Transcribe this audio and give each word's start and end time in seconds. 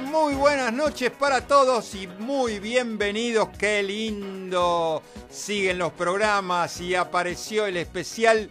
Muy 0.00 0.34
buenas 0.34 0.72
noches 0.72 1.12
para 1.12 1.46
todos 1.46 1.94
y 1.94 2.08
muy 2.08 2.58
bienvenidos. 2.58 3.50
Qué 3.56 3.80
lindo. 3.80 5.02
Siguen 5.30 5.78
los 5.78 5.92
programas 5.92 6.80
y 6.80 6.96
apareció 6.96 7.66
el 7.66 7.76
especial 7.76 8.50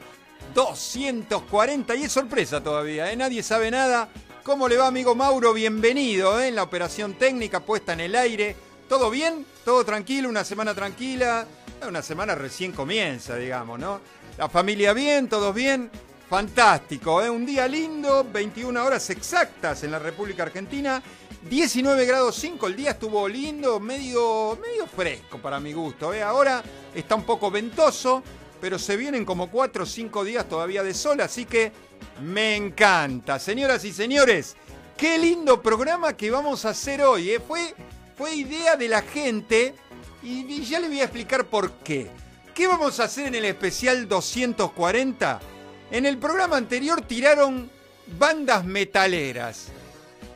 240 0.54 1.96
y 1.96 2.04
es 2.04 2.12
sorpresa 2.14 2.64
todavía, 2.64 3.12
¿eh? 3.12 3.18
nadie 3.18 3.44
sabe 3.44 3.72
nada. 3.72 4.08
¿Cómo 4.44 4.70
le 4.70 4.78
va, 4.78 4.88
amigo 4.88 5.16
Mauro? 5.16 5.54
Bienvenido 5.54 6.40
¿eh? 6.40 6.48
en 6.48 6.56
la 6.56 6.64
operación 6.64 7.16
técnica 7.16 7.60
puesta 7.60 7.92
en 7.92 8.00
el 8.00 8.16
aire. 8.16 8.56
¿Todo 8.88 9.10
bien? 9.10 9.46
¿Todo 9.66 9.84
tranquilo? 9.84 10.30
¿Una 10.30 10.46
semana 10.46 10.74
tranquila? 10.74 11.46
Una 11.86 12.02
semana 12.02 12.36
recién 12.36 12.72
comienza, 12.72 13.36
digamos, 13.36 13.80
¿no? 13.80 14.00
La 14.38 14.48
familia 14.48 14.94
bien, 14.94 15.28
todos 15.28 15.54
bien. 15.54 15.92
Fantástico, 16.34 17.22
¿eh? 17.22 17.30
un 17.30 17.46
día 17.46 17.68
lindo, 17.68 18.26
21 18.32 18.84
horas 18.84 19.08
exactas 19.12 19.84
en 19.84 19.92
la 19.92 20.00
República 20.00 20.42
Argentina, 20.42 21.00
19 21.50 22.06
grados 22.06 22.36
5, 22.38 22.68
el 22.68 22.76
día 22.76 22.92
estuvo 22.92 23.28
lindo, 23.28 23.80
medio, 23.80 24.58
medio 24.62 24.88
fresco 24.88 25.40
para 25.40 25.60
mi 25.60 25.74
gusto. 25.74 26.14
¿eh? 26.14 26.24
Ahora 26.24 26.64
está 26.96 27.16
un 27.16 27.24
poco 27.24 27.52
ventoso, 27.52 28.24
pero 28.62 28.80
se 28.80 28.96
vienen 28.96 29.26
como 29.26 29.50
4 29.52 29.84
o 29.84 29.86
5 29.86 30.24
días 30.24 30.48
todavía 30.48 30.84
de 30.84 30.94
sol, 30.94 31.20
así 31.20 31.46
que 31.46 31.72
me 32.22 32.56
encanta. 32.56 33.40
Señoras 33.40 33.84
y 33.84 33.92
señores, 33.92 34.56
qué 34.98 35.18
lindo 35.18 35.62
programa 35.62 36.16
que 36.16 36.32
vamos 36.32 36.64
a 36.64 36.70
hacer 36.70 37.02
hoy. 37.02 37.32
¿eh? 37.32 37.42
Fue, 37.46 37.76
fue 38.18 38.34
idea 38.36 38.78
de 38.78 38.88
la 38.88 39.02
gente 39.02 39.76
y 40.24 40.64
ya 40.64 40.80
le 40.80 40.88
voy 40.88 41.02
a 41.02 41.06
explicar 41.06 41.46
por 41.46 41.72
qué. 41.84 42.10
¿Qué 42.56 42.68
vamos 42.68 43.00
a 43.00 43.06
hacer 43.06 43.28
en 43.28 43.36
el 43.36 43.46
especial 43.46 44.08
240? 44.08 45.42
En 45.92 46.06
el 46.06 46.18
programa 46.18 46.56
anterior 46.56 47.02
tiraron 47.02 47.70
bandas 48.18 48.64
metaleras. 48.64 49.72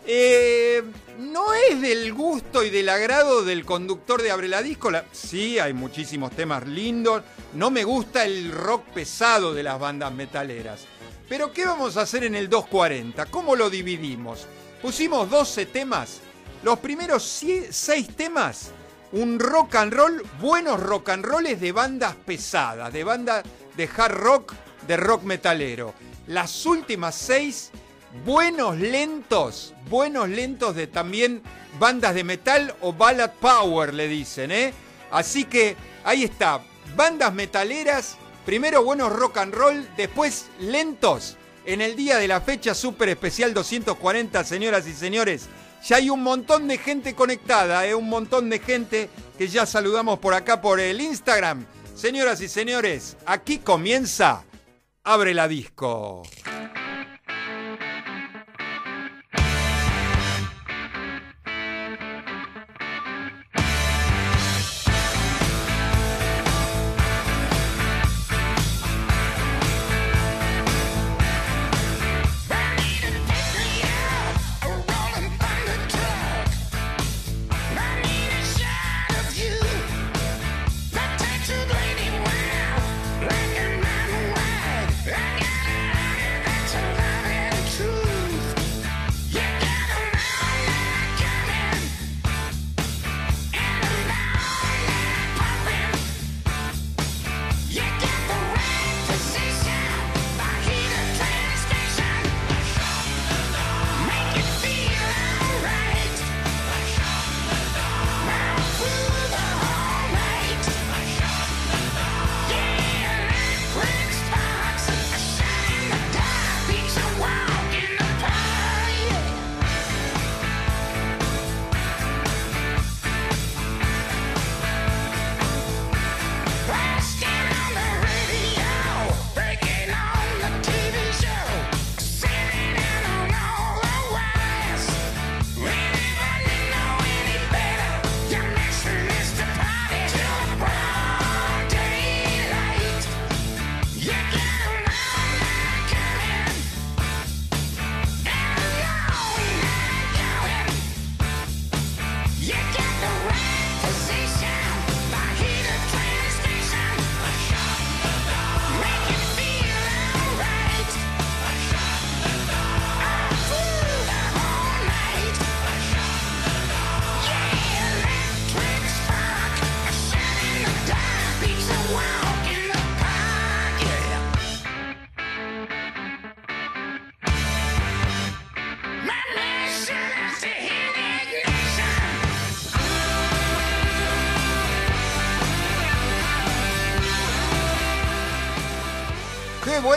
Eh, 0.10 0.82
no 1.20 1.54
es 1.54 1.82
del 1.82 2.14
gusto 2.14 2.64
y 2.64 2.70
del 2.70 2.88
agrado 2.88 3.44
del 3.44 3.66
conductor 3.66 4.22
de 4.22 4.32
Abre 4.32 4.48
la 4.48 4.62
Disco. 4.62 4.90
sí, 5.12 5.60
hay 5.60 5.74
muchísimos 5.74 6.32
temas 6.32 6.66
lindos. 6.66 7.24
No 7.54 7.70
me 7.70 7.84
gusta 7.84 8.24
el 8.24 8.52
rock 8.54 8.86
pesado 8.94 9.54
de 9.54 9.64
las 9.64 9.78
bandas 9.78 10.14
metaleras. 10.14 10.86
Pero 11.28 11.52
¿qué 11.52 11.66
vamos 11.66 11.98
a 11.98 12.04
hacer 12.04 12.24
en 12.24 12.36
el 12.36 12.48
240? 12.48 13.26
¿Cómo 13.26 13.58
lo 13.58 13.70
dividimos? 13.70 14.48
Pusimos 14.82 15.30
12 15.30 15.66
temas. 15.66 16.22
Los 16.64 16.80
primeros 16.80 17.24
6 17.70 18.08
temas, 18.16 18.72
un 19.12 19.38
rock 19.40 19.76
and 19.76 19.94
roll, 19.94 20.24
buenos 20.40 20.80
rock 20.80 21.10
and 21.10 21.26
rolls 21.26 21.60
de 21.60 21.72
bandas 21.74 22.16
pesadas, 22.16 22.94
de 22.94 23.04
bandas 23.04 23.44
de 23.76 23.90
hard 23.96 24.14
rock 24.14 24.54
de 24.88 24.98
rock 24.98 25.24
metalero. 25.24 25.94
Las 26.28 26.66
últimas 26.66 27.16
seis, 27.16 27.72
buenos 28.26 28.78
lentos, 28.78 29.74
buenos 29.90 30.30
lentos 30.30 30.76
de 30.76 30.88
también 30.88 31.42
bandas 31.80 32.16
de 32.16 32.24
metal 32.24 32.76
o 32.82 32.94
ballad 32.94 33.32
power, 33.40 33.94
le 33.94 34.08
dicen, 34.08 34.52
¿eh? 34.52 34.74
Así 35.12 35.46
que 35.46 35.76
ahí 36.04 36.24
está, 36.24 36.62
bandas 36.96 37.34
metaleras, 37.34 38.18
primero 38.46 38.84
buenos 38.84 39.12
rock 39.12 39.38
and 39.38 39.54
roll, 39.54 39.88
después 39.96 40.48
lentos. 40.60 41.38
En 41.66 41.82
el 41.82 41.96
día 41.96 42.18
de 42.18 42.28
la 42.28 42.40
fecha 42.40 42.74
super 42.74 43.10
especial 43.10 43.54
240, 43.54 44.44
señoras 44.44 44.88
y 44.88 44.94
señores, 44.94 45.48
ya 45.86 45.98
hay 45.98 46.10
un 46.10 46.24
montón 46.24 46.68
de 46.68 46.78
gente 46.78 47.14
conectada, 47.14 47.86
¿eh? 47.86 47.94
un 47.94 48.10
montón 48.10 48.50
de 48.50 48.60
gente 48.60 49.10
que 49.38 49.48
ya 49.48 49.66
saludamos 49.66 50.20
por 50.20 50.34
acá 50.34 50.62
por 50.62 50.80
el 50.80 51.02
Instagram. 51.02 51.66
Señoras 51.96 52.42
y 52.42 52.48
señores, 52.48 53.18
aquí 53.26 53.58
comienza 53.58 54.44
Abre 55.10 55.34
la 55.34 55.48
disco. 55.48 56.24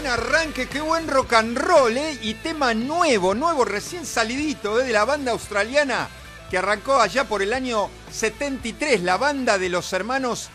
Buen 0.01 0.13
arranque, 0.13 0.67
qué 0.67 0.81
buen 0.81 1.07
rock 1.09 1.35
and 1.35 1.59
roll, 1.59 1.95
¿eh? 1.95 2.19
Y 2.23 2.33
tema 2.35 2.73
nuevo, 2.73 3.35
nuevo, 3.35 3.67
recién 3.67 4.07
salidito, 4.07 4.81
¿eh? 4.81 4.85
De 4.85 4.95
la 4.95 5.05
banda 5.05 5.33
australiana 5.33 6.09
que 6.51 6.57
arrancó 6.57 6.99
allá 6.99 7.25
por 7.25 7.43
el 7.43 7.53
año 7.53 7.91
73, 8.11 9.03
la 9.03 9.19
banda 9.19 9.59
de 9.59 9.69
los 9.69 9.93
hermanos 9.93 10.49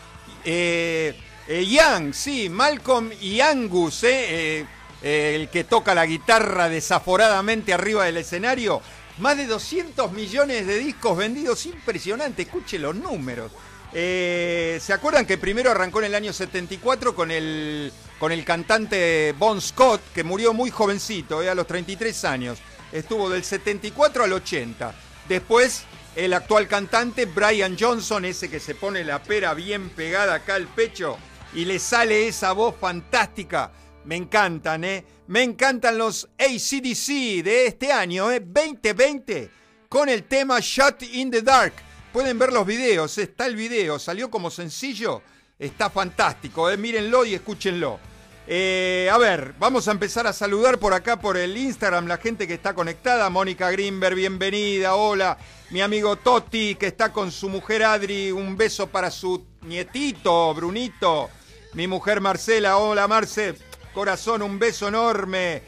eh, 0.46 1.16
Young, 1.48 2.16
sí, 2.16 2.50
Malcolm 2.50 3.12
y 3.22 3.40
Angus, 3.42 4.04
el 4.04 4.68
que 5.04 5.66
toca 5.70 5.94
la 5.94 6.08
guitarra 6.08 6.68
desaforadamente 6.68 7.72
arriba 7.72 8.06
del 8.06 8.18
escenario. 8.18 8.82
Más 9.20 9.38
de 9.38 9.46
200 9.46 10.12
millones 10.12 10.66
de 10.66 10.80
discos 10.80 11.18
vendidos, 11.18 11.68
impresionante, 11.68 12.42
escuche 12.42 12.80
los 12.80 12.96
números. 12.96 13.52
¿Se 13.96 14.92
acuerdan 14.94 15.26
que 15.26 15.38
primero 15.38 15.72
arrancó 15.72 16.00
en 16.00 16.06
el 16.06 16.16
año 16.16 16.34
74 16.34 17.16
con 17.16 17.32
el 17.32 17.94
con 18.20 18.32
el 18.32 18.46
cantante 18.46 19.34
Bon 19.38 19.60
Scott, 19.62 20.02
que 20.14 20.24
murió 20.24 20.54
muy 20.54 20.70
jovencito, 20.70 21.42
eh, 21.42 21.50
a 21.50 21.56
los 21.56 21.68
33 21.68 22.26
años. 22.26 22.60
Estuvo 22.92 23.30
del 23.30 23.44
74 23.44 24.24
al 24.24 24.34
80. 24.34 24.96
Después, 25.28 25.84
el 26.16 26.34
actual 26.34 26.68
cantante 26.68 27.26
Brian 27.26 27.76
Johnson, 27.78 28.26
ese 28.26 28.50
que 28.50 28.60
se 28.60 28.76
pone 28.76 29.04
la 29.04 29.22
pera 29.22 29.54
bien 29.54 29.90
pegada 29.90 30.36
acá 30.36 30.56
al 30.56 30.68
pecho 30.68 31.18
y 31.54 31.66
le 31.66 31.80
sale 31.80 32.28
esa 32.28 32.54
voz 32.54 32.76
fantástica. 32.80 33.72
Me 34.06 34.16
encantan, 34.16 34.84
¿eh? 34.84 35.04
Me 35.28 35.42
encantan 35.44 35.98
los 35.98 36.30
ACDC 36.38 37.44
de 37.44 37.66
este 37.68 37.92
año, 37.92 38.32
¿eh? 38.32 38.40
2020. 38.40 39.52
con 39.90 40.10
el 40.10 40.24
tema 40.24 40.60
Shut 40.60 41.04
in 41.04 41.32
the 41.32 41.42
Dark. 41.42 41.74
Pueden 42.16 42.40
ver 42.40 42.54
los 42.54 42.66
videos, 42.66 43.18
está 43.18 43.46
el 43.46 43.58
video, 43.58 44.00
salió 44.00 44.32
como 44.32 44.50
sencillo, 44.50 45.22
está 45.60 45.90
fantástico, 45.90 46.70
eh. 46.70 46.78
mírenlo 46.78 47.26
y 47.26 47.34
escúchenlo. 47.34 48.00
Eh, 48.48 49.10
a 49.12 49.18
ver, 49.18 49.54
vamos 49.60 49.90
a 49.90 49.92
empezar 49.92 50.26
a 50.26 50.32
saludar 50.32 50.80
por 50.80 50.94
acá 50.94 51.20
por 51.20 51.36
el 51.36 51.58
Instagram 51.58 52.08
la 52.08 52.16
gente 52.16 52.48
que 52.48 52.54
está 52.54 52.74
conectada. 52.74 53.30
Mónica 53.30 53.70
Grimberg, 53.70 54.16
bienvenida. 54.16 54.96
Hola, 54.96 55.38
mi 55.72 55.82
amigo 55.82 56.16
Totti 56.16 56.76
que 56.76 56.88
está 56.88 57.12
con 57.12 57.34
su 57.34 57.50
mujer 57.50 57.84
Adri. 57.84 58.32
Un 58.32 58.56
beso 58.56 58.88
para 58.88 59.12
su 59.12 59.46
nietito 59.64 60.54
Brunito. 60.54 61.30
Mi 61.74 61.86
mujer 61.86 62.22
Marcela. 62.22 62.78
Hola, 62.78 63.10
Marce. 63.10 63.56
Corazón, 63.94 64.42
un 64.42 64.58
beso 64.58 64.88
enorme. 64.88 65.64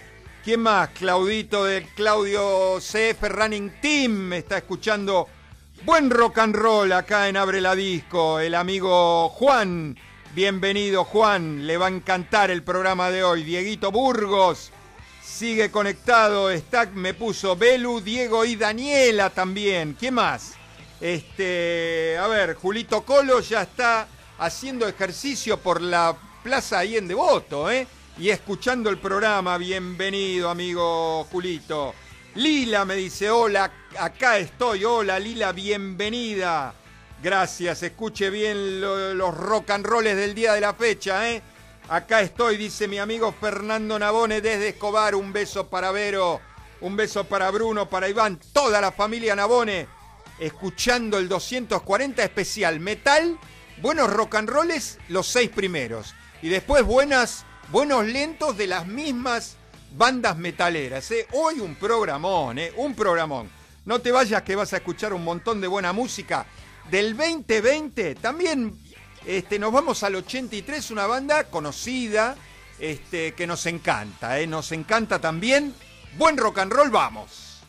¿Quién 0.45 0.61
más? 0.61 0.91
Claudito 0.91 1.65
del 1.65 1.83
Claudio 1.89 2.77
CF 2.77 3.21
Running 3.21 3.81
Team 3.81 4.31
está 4.31 4.59
escuchando. 4.59 5.27
Buen 5.83 6.09
rock 6.09 6.39
and 6.39 6.55
roll 6.55 6.91
acá 6.91 7.29
en 7.29 7.37
Abre 7.37 7.61
la 7.61 7.75
Disco. 7.75 8.39
El 8.39 8.55
amigo 8.55 9.29
Juan 9.29 9.95
Bienvenido 10.37 11.03
Juan, 11.03 11.65
le 11.65 11.77
va 11.77 11.87
a 11.87 11.89
encantar 11.89 12.51
el 12.51 12.61
programa 12.61 13.09
de 13.09 13.23
hoy. 13.23 13.41
Dieguito 13.43 13.91
Burgos 13.91 14.71
sigue 15.23 15.71
conectado. 15.71 16.55
Stack 16.55 16.93
me 16.93 17.15
puso 17.15 17.55
Belu, 17.55 18.01
Diego 18.01 18.45
y 18.45 18.55
Daniela 18.55 19.31
también. 19.31 19.97
¿Quién 19.99 20.13
más? 20.13 20.53
Este, 21.01 22.17
a 22.19 22.27
ver, 22.27 22.53
Julito 22.53 23.01
Colo 23.01 23.39
ya 23.39 23.63
está 23.63 24.07
haciendo 24.37 24.87
ejercicio 24.87 25.57
por 25.57 25.81
la 25.81 26.15
plaza 26.43 26.77
ahí 26.77 26.97
en 26.97 27.07
Devoto, 27.07 27.71
¿eh? 27.71 27.87
Y 28.19 28.29
escuchando 28.29 28.91
el 28.91 28.99
programa. 28.99 29.57
Bienvenido, 29.57 30.51
amigo 30.51 31.23
Julito. 31.31 31.95
Lila 32.35 32.85
me 32.85 32.93
dice, 32.93 33.31
hola, 33.31 33.71
acá 33.99 34.37
estoy. 34.37 34.85
Hola, 34.85 35.19
Lila, 35.19 35.51
bienvenida. 35.51 36.73
Gracias, 37.21 37.81
escuche 37.83 38.29
bien 38.29 38.79
los 38.79 39.35
rock 39.35 39.71
and 39.71 39.85
rolls 39.85 40.15
del 40.15 40.35
día 40.35 40.53
de 40.53 40.61
la 40.61 40.73
fecha, 40.73 41.29
¿eh? 41.31 41.41
Acá 41.89 42.21
estoy, 42.21 42.57
dice 42.57 42.87
mi 42.87 42.99
amigo 42.99 43.33
Fernando 43.39 43.97
Nabone 43.97 44.41
desde 44.41 44.69
Escobar. 44.69 45.15
Un 45.15 45.33
beso 45.33 45.67
para 45.67 45.91
Vero, 45.91 46.41
un 46.81 46.95
beso 46.95 47.23
para 47.23 47.49
Bruno, 47.49 47.89
para 47.89 48.09
Iván, 48.09 48.39
toda 48.53 48.81
la 48.81 48.91
familia 48.91 49.35
Nabone, 49.35 49.87
escuchando 50.39 51.17
el 51.17 51.27
240 51.27 52.23
especial 52.23 52.79
metal, 52.79 53.39
buenos 53.81 54.11
rock 54.11 54.35
and 54.35 54.49
rolls, 54.49 54.99
los 55.09 55.27
seis 55.27 55.49
primeros. 55.49 56.13
Y 56.41 56.49
después 56.49 56.83
buenas, 56.83 57.45
buenos 57.71 58.05
lentos 58.05 58.57
de 58.57 58.67
las 58.67 58.85
mismas 58.85 59.55
bandas 59.95 60.37
metaleras. 60.37 61.09
¿eh? 61.11 61.27
Hoy 61.31 61.59
un 61.59 61.75
programón, 61.75 62.59
¿eh? 62.59 62.71
un 62.75 62.93
programón. 62.93 63.56
No 63.87 63.99
te 63.99 64.11
vayas 64.11 64.43
que 64.43 64.55
vas 64.55 64.73
a 64.73 64.77
escuchar 64.77 65.13
un 65.13 65.23
montón 65.23 65.61
de 65.61 65.67
buena 65.67 65.93
música 65.93 66.45
del 66.91 67.17
2020 67.17 68.15
también 68.15 68.77
este, 69.27 69.59
nos 69.59 69.73
vamos 69.73 70.03
al 70.03 70.15
83, 70.15 70.89
una 70.91 71.05
banda 71.05 71.45
conocida 71.45 72.37
este, 72.79 73.33
que 73.33 73.45
nos 73.45 73.65
encanta, 73.65 74.39
¿eh? 74.39 74.47
nos 74.47 74.71
encanta 74.71 75.19
también. 75.19 75.73
Buen 76.17 76.37
rock 76.37 76.59
and 76.59 76.71
roll, 76.71 76.89
vamos. 76.89 77.61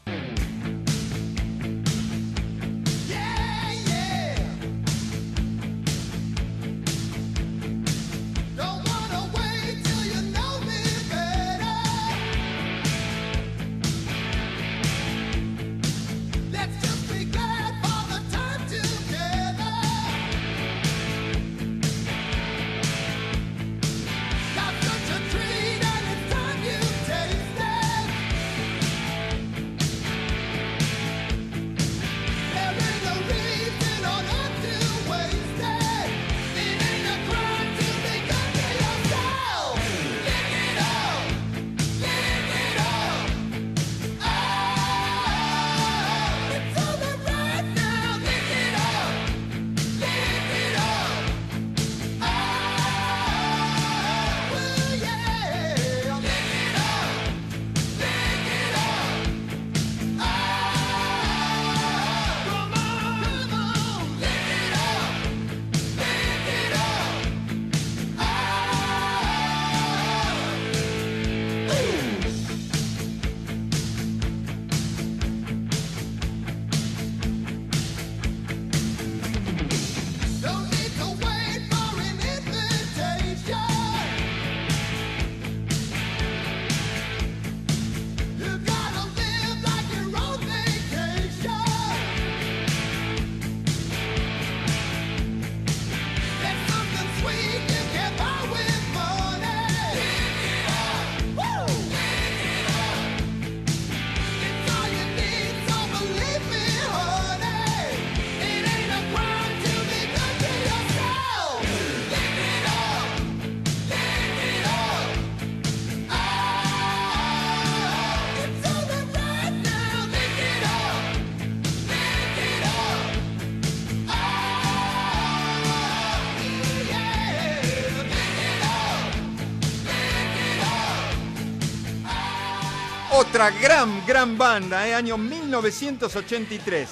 Gran, 133.38 134.04
gran 134.04 134.36
banda, 134.36 134.88
¿eh? 134.88 134.94
año 134.94 135.16
1983. 135.16 136.88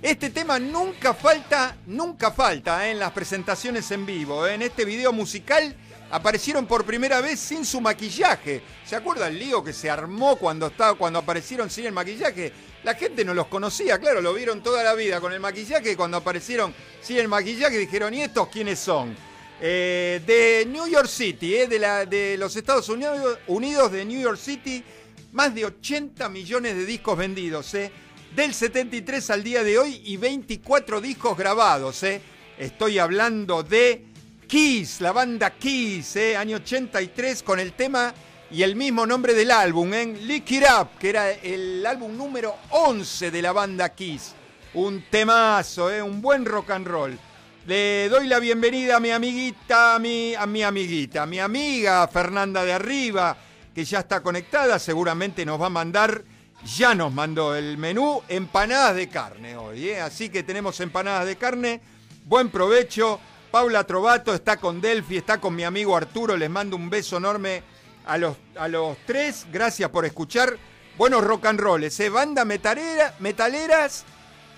Este 0.00 0.30
tema 0.30 0.60
nunca 0.60 1.12
falta, 1.12 1.76
nunca 1.86 2.30
falta 2.30 2.86
¿eh? 2.86 2.92
en 2.92 3.00
las 3.00 3.10
presentaciones 3.10 3.90
en 3.90 4.06
vivo. 4.06 4.46
¿eh? 4.46 4.54
En 4.54 4.62
este 4.62 4.84
video 4.84 5.12
musical 5.12 5.74
aparecieron 6.12 6.66
por 6.66 6.84
primera 6.84 7.20
vez 7.20 7.40
sin 7.40 7.64
su 7.64 7.80
maquillaje. 7.80 8.62
¿Se 8.86 8.94
acuerda 8.94 9.26
el 9.26 9.40
lío 9.40 9.64
que 9.64 9.72
se 9.72 9.90
armó 9.90 10.36
cuando, 10.36 10.68
estaba, 10.68 10.94
cuando 10.94 11.18
aparecieron 11.18 11.68
sin 11.68 11.86
el 11.86 11.92
maquillaje? 11.92 12.52
La 12.84 12.94
gente 12.94 13.24
no 13.24 13.34
los 13.34 13.48
conocía, 13.48 13.98
claro, 13.98 14.20
lo 14.20 14.32
vieron 14.32 14.62
toda 14.62 14.84
la 14.84 14.94
vida 14.94 15.20
con 15.20 15.32
el 15.32 15.40
maquillaje 15.40 15.96
cuando 15.96 16.18
aparecieron 16.18 16.72
sin 17.02 17.16
el 17.16 17.26
maquillaje 17.26 17.76
dijeron, 17.76 18.14
¿y 18.14 18.22
estos 18.22 18.46
quiénes 18.48 18.78
son? 18.78 19.16
de 19.60 20.64
New 20.68 20.86
York 20.86 21.08
City, 21.08 21.66
de, 21.66 22.06
de 22.08 22.36
los 22.38 22.54
Estados 22.54 22.88
Unidos, 22.88 23.40
Unidos 23.48 23.90
de 23.90 24.04
New 24.04 24.20
York 24.20 24.38
City 24.38 24.84
más 25.32 25.54
de 25.54 25.66
80 25.66 26.28
millones 26.28 26.76
de 26.76 26.86
discos 26.86 27.18
vendidos, 27.18 27.74
¿eh? 27.74 27.90
Del 28.34 28.54
73 28.54 29.30
al 29.30 29.42
día 29.42 29.62
de 29.62 29.78
hoy 29.78 30.00
y 30.04 30.16
24 30.16 31.00
discos 31.00 31.36
grabados, 31.36 32.02
¿eh? 32.02 32.20
Estoy 32.58 32.98
hablando 32.98 33.62
de 33.62 34.04
Kiss, 34.46 35.00
la 35.00 35.12
banda 35.12 35.50
Kiss, 35.50 36.16
¿eh? 36.16 36.36
Año 36.36 36.56
83 36.56 37.42
con 37.42 37.60
el 37.60 37.72
tema 37.72 38.14
y 38.50 38.62
el 38.62 38.76
mismo 38.76 39.06
nombre 39.06 39.34
del 39.34 39.50
álbum, 39.50 39.92
¿eh? 39.92 40.06
Lick 40.22 40.50
It 40.52 40.64
Up, 40.80 40.98
que 40.98 41.10
era 41.10 41.30
el 41.30 41.84
álbum 41.84 42.16
número 42.16 42.56
11 42.70 43.30
de 43.30 43.42
la 43.42 43.52
banda 43.52 43.94
Kiss. 43.94 44.34
Un 44.74 45.04
temazo, 45.10 45.90
¿eh? 45.90 46.02
Un 46.02 46.20
buen 46.20 46.44
rock 46.44 46.70
and 46.70 46.86
roll. 46.86 47.18
Le 47.66 48.08
doy 48.08 48.26
la 48.26 48.38
bienvenida 48.38 48.96
a 48.96 49.00
mi 49.00 49.10
amiguita, 49.10 49.96
a 49.96 49.98
mi, 49.98 50.34
a 50.34 50.46
mi 50.46 50.62
amiguita, 50.62 51.24
a 51.24 51.26
mi 51.26 51.38
amiga 51.38 52.08
Fernanda 52.08 52.64
de 52.64 52.72
Arriba, 52.72 53.36
que 53.78 53.84
ya 53.84 54.00
está 54.00 54.24
conectada, 54.24 54.76
seguramente 54.80 55.46
nos 55.46 55.60
va 55.60 55.66
a 55.66 55.70
mandar 55.70 56.24
ya 56.64 56.96
nos 56.96 57.12
mandó 57.12 57.54
el 57.54 57.78
menú 57.78 58.20
empanadas 58.28 58.96
de 58.96 59.08
carne 59.08 59.56
hoy, 59.56 59.90
¿eh? 59.90 60.00
así 60.00 60.30
que 60.30 60.42
tenemos 60.42 60.80
empanadas 60.80 61.26
de 61.26 61.36
carne, 61.36 61.80
buen 62.24 62.50
provecho. 62.50 63.20
Paula 63.52 63.84
Trovato 63.84 64.34
está 64.34 64.56
con 64.56 64.80
Delphi, 64.80 65.18
está 65.18 65.40
con 65.40 65.54
mi 65.54 65.62
amigo 65.62 65.96
Arturo, 65.96 66.36
les 66.36 66.50
mando 66.50 66.74
un 66.74 66.90
beso 66.90 67.18
enorme 67.18 67.62
a 68.04 68.18
los, 68.18 68.36
a 68.56 68.66
los 68.66 68.96
tres, 69.06 69.46
gracias 69.52 69.90
por 69.90 70.04
escuchar. 70.04 70.58
Buenos 70.96 71.22
rock 71.22 71.46
and 71.46 71.60
rolls, 71.60 72.00
¿eh? 72.00 72.08
banda 72.08 72.44
metalera, 72.44 73.14
metaleras. 73.20 74.04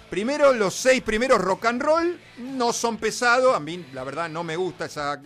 Primero 0.08 0.54
los 0.54 0.74
seis 0.74 1.02
primeros 1.02 1.42
rock 1.42 1.66
and 1.66 1.82
roll 1.82 2.18
no 2.38 2.72
son 2.72 2.96
pesados, 2.96 3.54
a 3.54 3.60
mí 3.60 3.84
la 3.92 4.02
verdad 4.02 4.30
no 4.30 4.44
me 4.44 4.56
gusta 4.56 4.86
esa, 4.86 5.20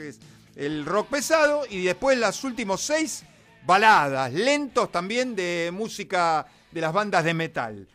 el 0.56 0.84
rock 0.84 1.10
pesado, 1.10 1.62
y 1.70 1.84
después 1.84 2.18
los 2.18 2.42
últimos 2.42 2.80
seis 2.80 3.24
baladas, 3.66 4.32
lentos 4.32 4.90
también 4.92 5.34
de 5.34 5.70
música 5.72 6.46
de 6.70 6.80
las 6.80 6.92
bandas 6.92 7.24
de 7.24 7.34
metal. 7.34 7.88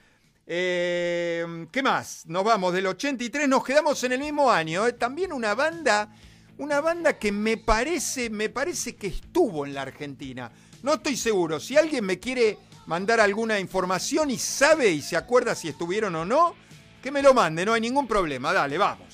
Eh, 0.51 1.67
¿Qué 1.71 1.83
más? 1.83 2.25
Nos 2.25 2.43
vamos 2.43 2.73
del 2.73 2.87
83, 2.87 3.47
nos 3.47 3.63
quedamos 3.63 4.03
en 4.03 4.13
el 4.13 4.19
mismo 4.19 4.49
año. 4.49 4.87
¿eh? 4.87 4.93
También 4.93 5.31
una 5.31 5.53
banda, 5.53 6.09
una 6.57 6.81
banda 6.81 7.19
que 7.19 7.31
me 7.31 7.57
parece, 7.57 8.29
me 8.29 8.49
parece 8.49 8.95
que 8.95 9.07
estuvo 9.07 9.65
en 9.65 9.75
la 9.75 9.83
Argentina. 9.83 10.51
No 10.81 10.93
estoy 10.95 11.17
seguro. 11.17 11.59
Si 11.59 11.77
alguien 11.77 12.03
me 12.03 12.19
quiere 12.19 12.57
mandar 12.87 13.19
alguna 13.19 13.59
información 13.59 14.31
y 14.31 14.39
sabe 14.39 14.89
y 14.89 15.01
se 15.01 15.15
acuerda 15.15 15.53
si 15.53 15.67
estuvieron 15.67 16.15
o 16.15 16.25
no, 16.25 16.55
que 17.03 17.11
me 17.11 17.21
lo 17.21 17.33
mande, 17.33 17.63
no 17.63 17.73
hay 17.73 17.81
ningún 17.81 18.07
problema. 18.07 18.51
Dale, 18.51 18.77
vamos. 18.77 19.08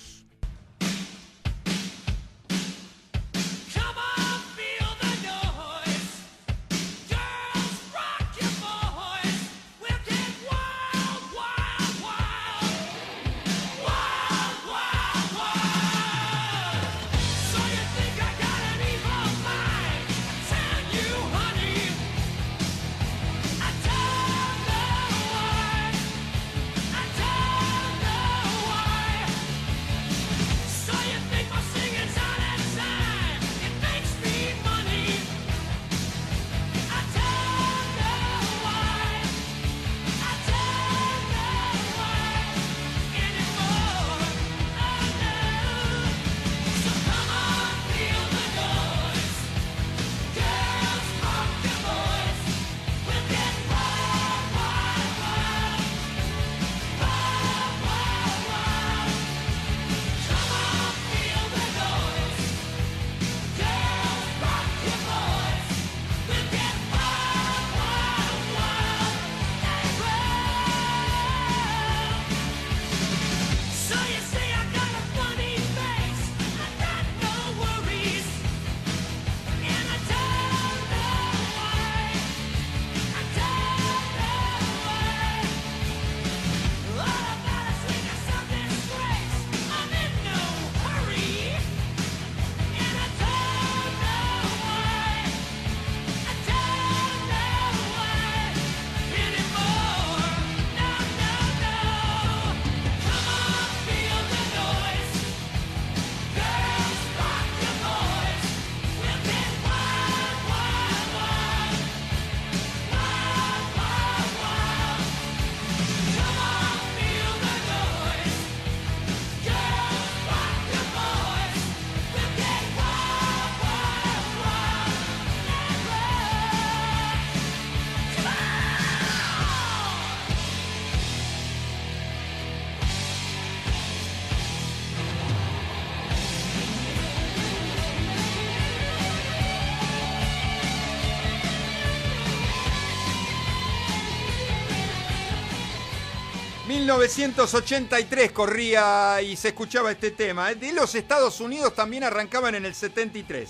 1983 146.85 148.31
corría 148.31 149.19
y 149.19 149.35
se 149.35 149.47
escuchaba 149.47 149.89
este 149.89 150.11
tema. 150.11 150.53
De 150.53 150.71
los 150.71 150.93
Estados 150.93 151.41
Unidos 151.41 151.73
también 151.73 152.03
arrancaban 152.03 152.53
en 152.53 152.63
el 152.63 152.75
73. 152.75 153.49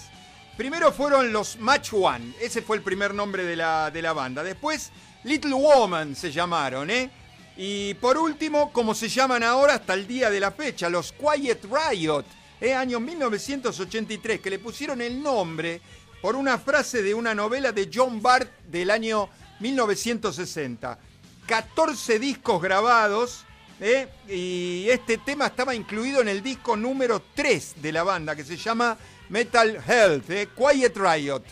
Primero 0.56 0.94
fueron 0.94 1.34
los 1.34 1.60
Match 1.60 1.92
One, 1.92 2.34
ese 2.40 2.62
fue 2.62 2.78
el 2.78 2.82
primer 2.82 3.14
nombre 3.14 3.44
de 3.44 3.58
la, 3.58 3.92
de 3.92 4.02
la 4.02 4.14
banda. 4.14 4.42
Después 4.42 4.90
Little 5.26 5.54
Woman 5.54 6.16
se 6.16 6.32
llamaron, 6.32 6.90
¿eh? 6.90 7.10
Y 7.58 7.96
por 7.96 8.18
último, 8.18 8.72
como 8.72 8.96
se 8.96 9.10
llaman 9.10 9.44
ahora 9.44 9.74
hasta 9.74 9.96
el 9.96 10.08
día 10.08 10.30
de 10.30 10.40
la 10.40 10.52
fecha, 10.52 10.88
los 10.88 11.12
Quiet 11.12 11.66
Riot, 11.66 12.24
¿eh? 12.62 12.74
año 12.74 13.02
1983, 13.02 14.40
que 14.40 14.50
le 14.50 14.60
pusieron 14.60 15.02
el 15.02 15.22
nombre 15.22 15.82
por 16.22 16.38
una 16.38 16.58
frase 16.58 17.04
de 17.04 17.14
una 17.14 17.36
novela 17.36 17.74
de 17.74 17.90
John 17.94 18.22
Bart 18.22 18.50
del 18.68 18.92
año 18.92 19.28
1960. 19.60 21.00
14 21.46 22.20
discos 22.20 22.62
grabados. 22.62 23.46
¿eh? 23.80 24.08
Y 24.28 24.88
este 24.90 25.18
tema 25.18 25.48
estaba 25.48 25.76
incluido 25.76 26.22
en 26.22 26.28
el 26.28 26.42
disco 26.42 26.76
número 26.76 27.22
3 27.34 27.82
de 27.82 27.92
la 27.92 28.04
banda, 28.04 28.36
que 28.36 28.44
se 28.44 28.58
llama 28.58 28.98
Metal 29.30 29.82
Health, 29.88 30.30
¿eh? 30.30 30.50
Quiet 30.56 30.98
Riot. 30.98 31.44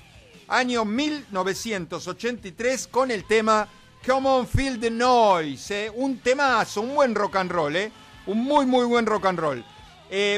Año 0.48 0.86
1983 0.86 2.88
con 2.88 3.12
el 3.12 3.26
tema 3.26 3.68
Come 4.06 4.30
on, 4.30 4.48
Feel 4.48 4.80
the 4.80 4.92
Noise. 4.92 5.86
¿eh? 5.86 5.92
Un 5.94 6.20
temazo, 6.20 6.82
un 6.82 6.96
buen 6.96 7.16
rock 7.16 7.38
and 7.38 7.52
roll. 7.52 7.76
Un 8.26 8.44
muy, 8.44 8.66
muy 8.66 8.86
buen 8.86 9.06
rock 9.06 9.26
and 9.26 9.40
roll. 9.40 9.66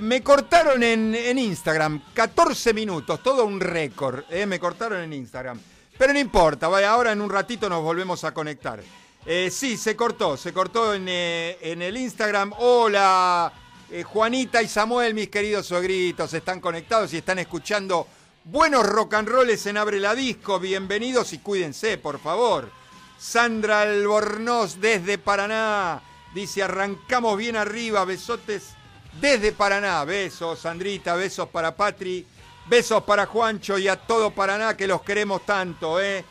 me 0.01 0.23
cortaron 0.23 0.81
en, 0.83 1.37
Instagram 1.37 2.01
14 2.13 2.73
minutos, 2.73 3.21
todo 3.21 3.45
un 3.45 3.59
récord. 3.59 4.23
Me 4.47 4.59
cortaron 4.59 5.01
en 5.01 5.13
Instagram. 5.13 5.59
Pero 5.97 6.13
no 6.13 6.19
importa, 6.19 6.67
vaya, 6.67 6.91
ahora 6.91 7.13
en 7.13 7.21
un 7.21 7.29
ratito 7.29 7.69
nos 7.69 7.81
volvemos 7.81 8.23
a 8.23 8.33
conectar. 8.33 8.81
Eh, 9.27 9.49
sí, 9.49 9.75
se 9.75 9.95
cortó, 9.95 10.37
se 10.37 10.53
cortó 10.53 10.93
en, 10.93 11.07
eh, 11.09 11.57
el 11.59 11.97
Instagram. 11.97 12.53
Hola, 12.59 13.51
eh, 13.89 14.03
Juanita 14.03 14.61
y 14.61 14.67
Samuel, 14.67 15.15
mis 15.15 15.29
queridos 15.29 15.65
suegritos, 15.65 16.31
están 16.35 16.61
conectados 16.61 17.11
y 17.11 17.17
están 17.17 17.39
escuchando 17.39 18.07
buenos 18.43 18.85
rock 18.85 19.15
and 19.15 19.27
rolls 19.27 19.65
en 19.65 19.77
Abre 19.77 19.99
la 19.99 20.13
Disco. 20.13 20.59
Bienvenidos 20.59 21.33
y 21.33 21.39
cuídense, 21.39 21.97
por 21.97 22.19
favor. 22.19 22.69
Sandra 23.17 23.81
Albornoz 23.81 24.79
desde 24.79 25.17
Paraná 25.17 26.03
dice: 26.35 26.61
arrancamos 26.61 27.35
bien 27.35 27.55
arriba, 27.55 28.05
besotes 28.05 28.75
desde 29.19 29.53
Paraná. 29.53 30.05
Besos, 30.05 30.59
Sandrita, 30.59 31.15
besos 31.15 31.49
para 31.49 31.75
Patri, 31.75 32.27
besos 32.67 33.03
para 33.03 33.25
Juancho 33.25 33.79
y 33.79 33.87
a 33.87 33.95
todo 33.95 34.29
Paraná 34.29 34.77
que 34.77 34.85
los 34.85 35.01
queremos 35.01 35.43
tanto, 35.47 35.99
¿eh? 35.99 36.23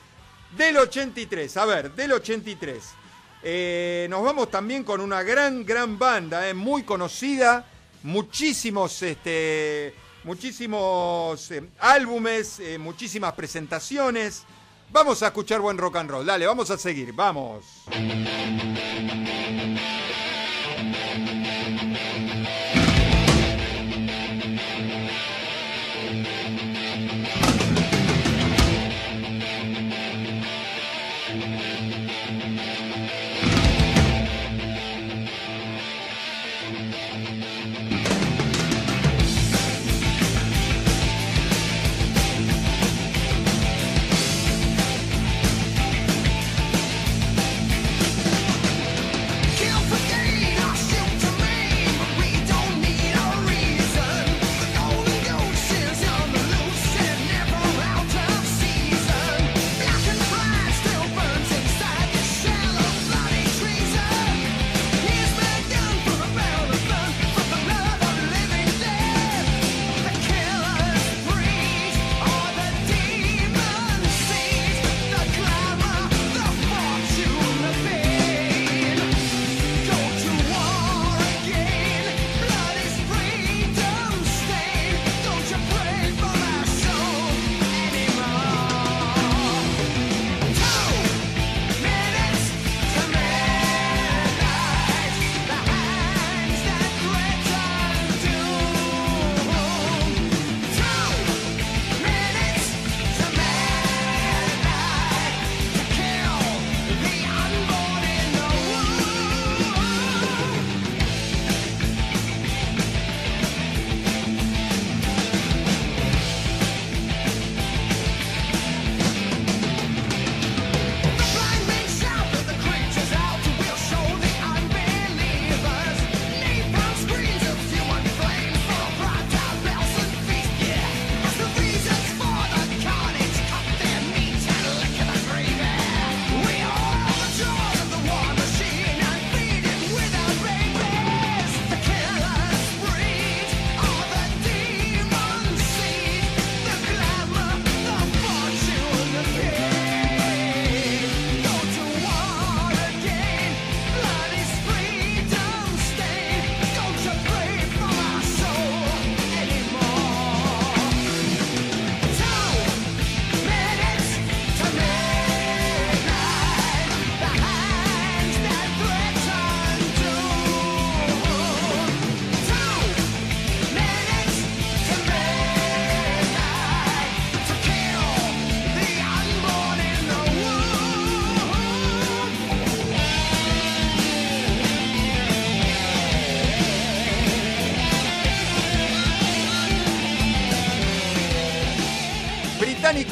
Del 0.57 0.77
83, 0.77 1.57
a 1.57 1.65
ver, 1.65 1.93
del 1.93 2.13
83. 2.13 2.85
Eh, 3.43 4.07
nos 4.09 4.23
vamos 4.23 4.51
también 4.51 4.85
con 4.85 5.01
una 5.01 5.23
gran, 5.23 5.67
gran 5.67 5.99
banda, 5.99 6.49
eh, 6.49 6.55
muy 6.55 6.85
conocida, 6.85 7.67
muchísimos, 8.05 9.03
este, 9.03 9.95
muchísimos 10.23 11.51
eh, 11.51 11.65
álbumes, 11.81 12.63
muchísimas 12.79 13.33
presentaciones. 13.33 14.45
Vamos 14.91 15.23
a 15.25 15.27
escuchar 15.27 15.61
buen 15.61 15.77
rock 15.77 15.97
and 15.97 16.11
roll. 16.11 16.25
Dale, 16.25 16.47
vamos 16.47 16.71
a 16.71 16.79
seguir. 16.79 17.13
Vamos. 17.13 17.65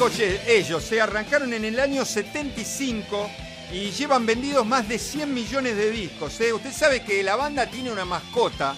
Ellos 0.05 0.83
se 0.83 0.99
arrancaron 0.99 1.53
en 1.53 1.63
el 1.63 1.79
año 1.79 2.03
75 2.03 3.29
y 3.71 3.89
llevan 3.91 4.25
vendidos 4.25 4.65
más 4.65 4.89
de 4.89 4.99
100 4.99 5.33
millones 5.33 5.77
de 5.77 5.91
discos. 5.91 6.41
¿eh? 6.41 6.51
Usted 6.51 6.73
sabe 6.73 7.03
que 7.03 7.23
la 7.23 7.37
banda 7.37 7.67
tiene 7.67 7.89
una 7.89 8.03
mascota 8.03 8.75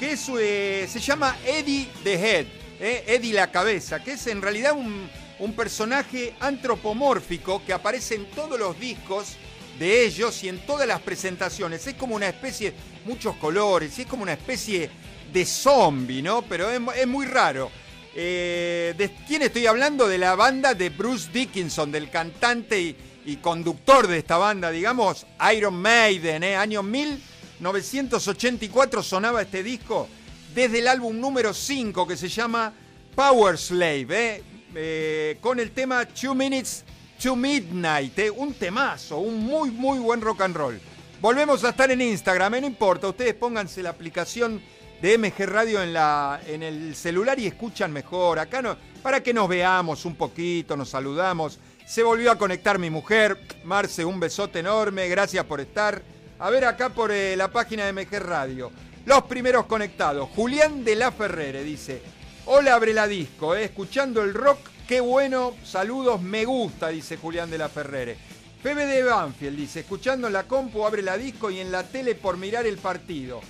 que 0.00 0.16
eh, 0.40 0.88
se 0.88 0.98
llama 0.98 1.36
Eddie 1.46 1.88
the 2.02 2.14
Head, 2.14 2.46
¿eh? 2.80 3.04
Eddie 3.06 3.34
la 3.34 3.52
cabeza, 3.52 4.02
que 4.02 4.12
es 4.12 4.26
en 4.26 4.42
realidad 4.42 4.74
un, 4.76 5.08
personaje 5.54 6.34
antropomórfico 6.40 7.62
que 7.64 7.72
aparece 7.72 8.16
en 8.16 8.28
todos 8.30 8.58
los 8.58 8.78
discos 8.80 9.36
de 9.78 10.04
ellos 10.04 10.42
y 10.42 10.48
en 10.48 10.58
todas 10.66 10.88
las 10.88 11.00
presentaciones. 11.02 11.86
Es 11.86 11.94
como 11.94 12.16
una 12.16 12.26
especie, 12.26 12.74
muchos 13.04 13.36
colores, 13.36 13.96
es 13.96 14.06
como 14.06 14.24
una 14.24 14.32
especie 14.32 14.90
de 15.32 15.44
zombie, 15.44 16.20
¿no? 16.20 16.42
Pero 16.42 16.68
es 16.70 17.06
muy 17.06 17.26
raro. 17.26 17.70
Eh, 18.16 18.94
¿De 18.96 19.10
quién 19.26 19.42
estoy 19.42 19.66
hablando? 19.66 20.06
De 20.06 20.18
la 20.18 20.36
banda 20.36 20.74
de 20.74 20.90
Bruce 20.90 21.28
Dickinson, 21.32 21.90
del 21.90 22.10
cantante 22.10 22.94
y, 23.26 23.36
conductor 23.36 24.06
de 24.06 24.18
esta 24.18 24.36
banda, 24.36 24.70
digamos, 24.70 25.26
Iron 25.54 25.74
Maiden, 25.74 26.44
¿eh? 26.44 26.54
año 26.54 26.82
1984 26.82 29.02
sonaba 29.02 29.42
este 29.42 29.64
disco 29.64 30.08
desde 30.54 30.78
el 30.78 30.88
álbum 30.88 31.18
número 31.18 31.52
5 31.52 32.06
que 32.06 32.16
se 32.16 32.28
llama 32.28 32.72
Power 33.14 33.58
Slave, 33.58 34.06
¿eh? 34.10 34.42
¿eh? 34.74 35.38
con 35.40 35.58
el 35.58 35.72
tema 35.72 36.06
Two 36.06 36.34
Minutes 36.34 36.84
to 37.20 37.34
Midnight, 37.34 38.18
un 38.36 38.54
temazo, 38.54 39.18
un 39.18 39.44
muy, 39.44 39.70
muy 39.70 39.98
buen 39.98 40.20
rock 40.20 40.42
and 40.42 40.56
roll. 40.56 40.80
Volvemos 41.20 41.64
a 41.64 41.70
estar 41.70 41.90
en 41.90 42.00
Instagram, 42.00 42.60
no 42.60 42.66
importa, 42.66 43.08
ustedes 43.08 43.34
pónganse 43.34 43.82
la 43.82 43.90
aplicación 43.90 44.62
de 45.04 45.18
MG 45.18 45.44
Radio 45.44 45.82
en, 45.82 45.92
la, 45.92 46.40
en 46.46 46.62
el 46.62 46.96
celular 46.96 47.38
y 47.38 47.46
escuchan 47.46 47.92
mejor. 47.92 48.38
Acá 48.38 48.62
no, 48.62 48.74
para 49.02 49.22
que 49.22 49.34
nos 49.34 49.50
veamos 49.50 50.06
un 50.06 50.16
poquito, 50.16 50.78
nos 50.78 50.88
saludamos. 50.88 51.58
Se 51.84 52.02
volvió 52.02 52.30
a 52.30 52.38
conectar 52.38 52.78
mi 52.78 52.88
mujer. 52.88 53.36
Marce, 53.64 54.02
un 54.02 54.18
besote 54.18 54.60
enorme, 54.60 55.06
gracias 55.08 55.44
por 55.44 55.60
estar. 55.60 56.00
A 56.38 56.48
ver 56.48 56.64
acá 56.64 56.88
por 56.88 57.12
eh, 57.12 57.36
la 57.36 57.48
página 57.48 57.84
de 57.84 57.92
MG 57.92 58.18
Radio. 58.18 58.72
Los 59.04 59.24
primeros 59.24 59.66
conectados. 59.66 60.30
Julián 60.34 60.82
de 60.84 60.96
la 60.96 61.12
Ferrere 61.12 61.62
dice, 61.62 62.00
hola 62.46 62.74
abre 62.74 62.94
la 62.94 63.06
disco, 63.06 63.54
eh, 63.54 63.64
escuchando 63.64 64.22
el 64.22 64.32
rock, 64.32 64.58
qué 64.88 65.00
bueno, 65.00 65.52
saludos, 65.64 66.22
me 66.22 66.46
gusta, 66.46 66.88
dice 66.88 67.18
Julián 67.18 67.50
de 67.50 67.58
la 67.58 67.68
Ferrere. 67.68 68.16
Febe 68.62 68.86
de 68.86 69.02
Banfield 69.02 69.58
dice, 69.58 69.80
escuchando 69.80 70.30
la 70.30 70.44
compu, 70.44 70.86
abre 70.86 71.02
la 71.02 71.18
disco 71.18 71.50
y 71.50 71.60
en 71.60 71.70
la 71.70 71.82
tele 71.82 72.14
por 72.14 72.38
mirar 72.38 72.64
el 72.64 72.78
partido. 72.78 73.42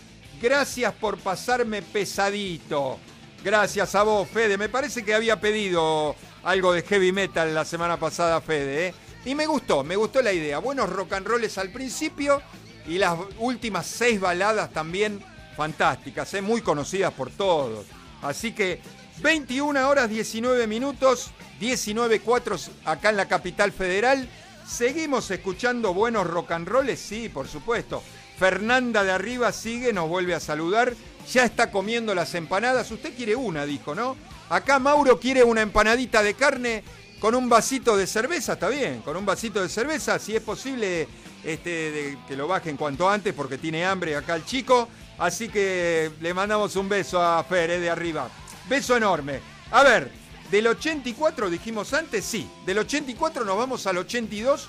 Gracias 0.45 0.93
por 0.93 1.17
pasarme 1.17 1.81
pesadito. 1.81 2.99
Gracias 3.43 3.95
a 3.95 4.03
vos, 4.03 4.29
Fede. 4.29 4.59
Me 4.59 4.69
parece 4.69 5.03
que 5.03 5.15
había 5.15 5.41
pedido 5.41 6.15
algo 6.43 6.75
de 6.75 6.83
heavy 6.83 7.13
metal 7.13 7.55
la 7.55 7.65
semana 7.65 7.99
pasada, 7.99 8.43
Fede. 8.43 8.89
¿eh? 8.89 8.95
Y 9.25 9.35
me 9.35 9.47
gustó, 9.47 9.83
me 9.85 9.97
gustó 9.97 10.21
la 10.21 10.35
idea. 10.35 10.59
Buenos 10.59 10.91
rock 10.91 11.15
and 11.15 11.27
rolls 11.27 11.57
al 11.57 11.71
principio 11.73 12.43
y 12.87 12.99
las 12.99 13.19
últimas 13.39 13.87
seis 13.87 14.21
baladas 14.21 14.71
también 14.71 15.25
fantásticas, 15.57 16.35
¿eh? 16.35 16.43
muy 16.43 16.61
conocidas 16.61 17.15
por 17.15 17.31
todos. 17.31 17.87
Así 18.21 18.53
que 18.53 18.83
21 19.23 19.89
horas 19.89 20.11
19 20.11 20.67
minutos, 20.67 21.31
19.4 21.59 22.69
acá 22.85 23.09
en 23.09 23.17
la 23.17 23.29
capital 23.29 23.73
federal. 23.73 24.29
Seguimos 24.69 25.31
escuchando 25.31 25.95
buenos 25.95 26.27
rock 26.27 26.51
and 26.51 26.69
rolls, 26.69 27.01
sí, 27.01 27.31
por 27.31 27.49
supuesto. 27.49 28.03
Fernanda 28.39 29.05
de 29.05 29.13
arriba 29.13 29.53
sigue, 29.53 29.93
nos 29.93 30.09
vuelve 30.09 30.35
a 30.35 30.41
saludar. 30.41 30.95
Ya 31.33 31.45
está 31.45 31.71
comiendo 31.71 32.15
las 32.15 32.35
empanadas. 32.35 32.91
Usted 32.91 33.15
quiere 33.17 33.37
una, 33.37 33.65
dijo, 33.65 33.95
¿no? 33.95 34.17
Acá 34.51 34.79
Mauro 34.79 35.19
quiere 35.19 35.43
una 35.43 35.63
empanadita 35.63 36.23
de 36.23 36.35
carne 36.35 36.85
con 37.19 37.35
un 37.35 37.49
vasito 37.49 37.97
de 37.97 38.07
cerveza, 38.07 38.55
está 38.55 38.69
bien, 38.69 39.01
con 39.01 39.17
un 39.17 39.25
vasito 39.25 39.63
de 39.63 39.71
cerveza, 39.71 40.19
si 40.19 40.37
es 40.37 40.43
posible 40.43 41.09
este, 41.43 42.19
que 42.29 42.37
lo 42.37 42.47
bajen 42.47 42.77
cuanto 42.77 43.09
antes 43.09 43.33
porque 43.33 43.57
tiene 43.57 43.85
hambre 43.85 44.17
acá 44.17 44.35
el 44.35 44.45
chico. 44.45 44.89
Así 45.19 45.49
que 45.49 46.11
le 46.21 46.35
mandamos 46.35 46.77
un 46.77 46.89
beso 46.89 47.23
a 47.23 47.43
Fer 47.45 47.71
eh, 47.71 47.81
de 47.81 47.89
arriba. 47.89 48.29
Beso 48.69 48.97
enorme. 48.97 49.41
A 49.71 49.83
ver, 49.83 50.11
del 50.51 50.67
84 50.67 51.49
dijimos 51.51 51.93
antes, 51.95 52.25
sí, 52.25 52.49
del 52.67 52.79
84 52.79 53.45
nos 53.45 53.57
vamos 53.57 53.87
al 53.87 53.99
82. 53.99 54.69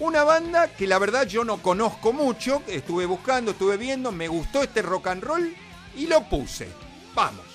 Una 0.00 0.24
banda 0.24 0.68
que 0.68 0.88
la 0.88 0.98
verdad 0.98 1.26
yo 1.26 1.44
no 1.44 1.62
conozco 1.62 2.12
mucho, 2.12 2.62
estuve 2.66 3.06
buscando, 3.06 3.52
estuve 3.52 3.76
viendo, 3.76 4.10
me 4.10 4.26
gustó 4.26 4.62
este 4.62 4.82
rock 4.82 5.06
and 5.06 5.22
roll 5.22 5.54
y 5.96 6.06
lo 6.06 6.28
puse. 6.28 6.68
Vamos. 7.14 7.53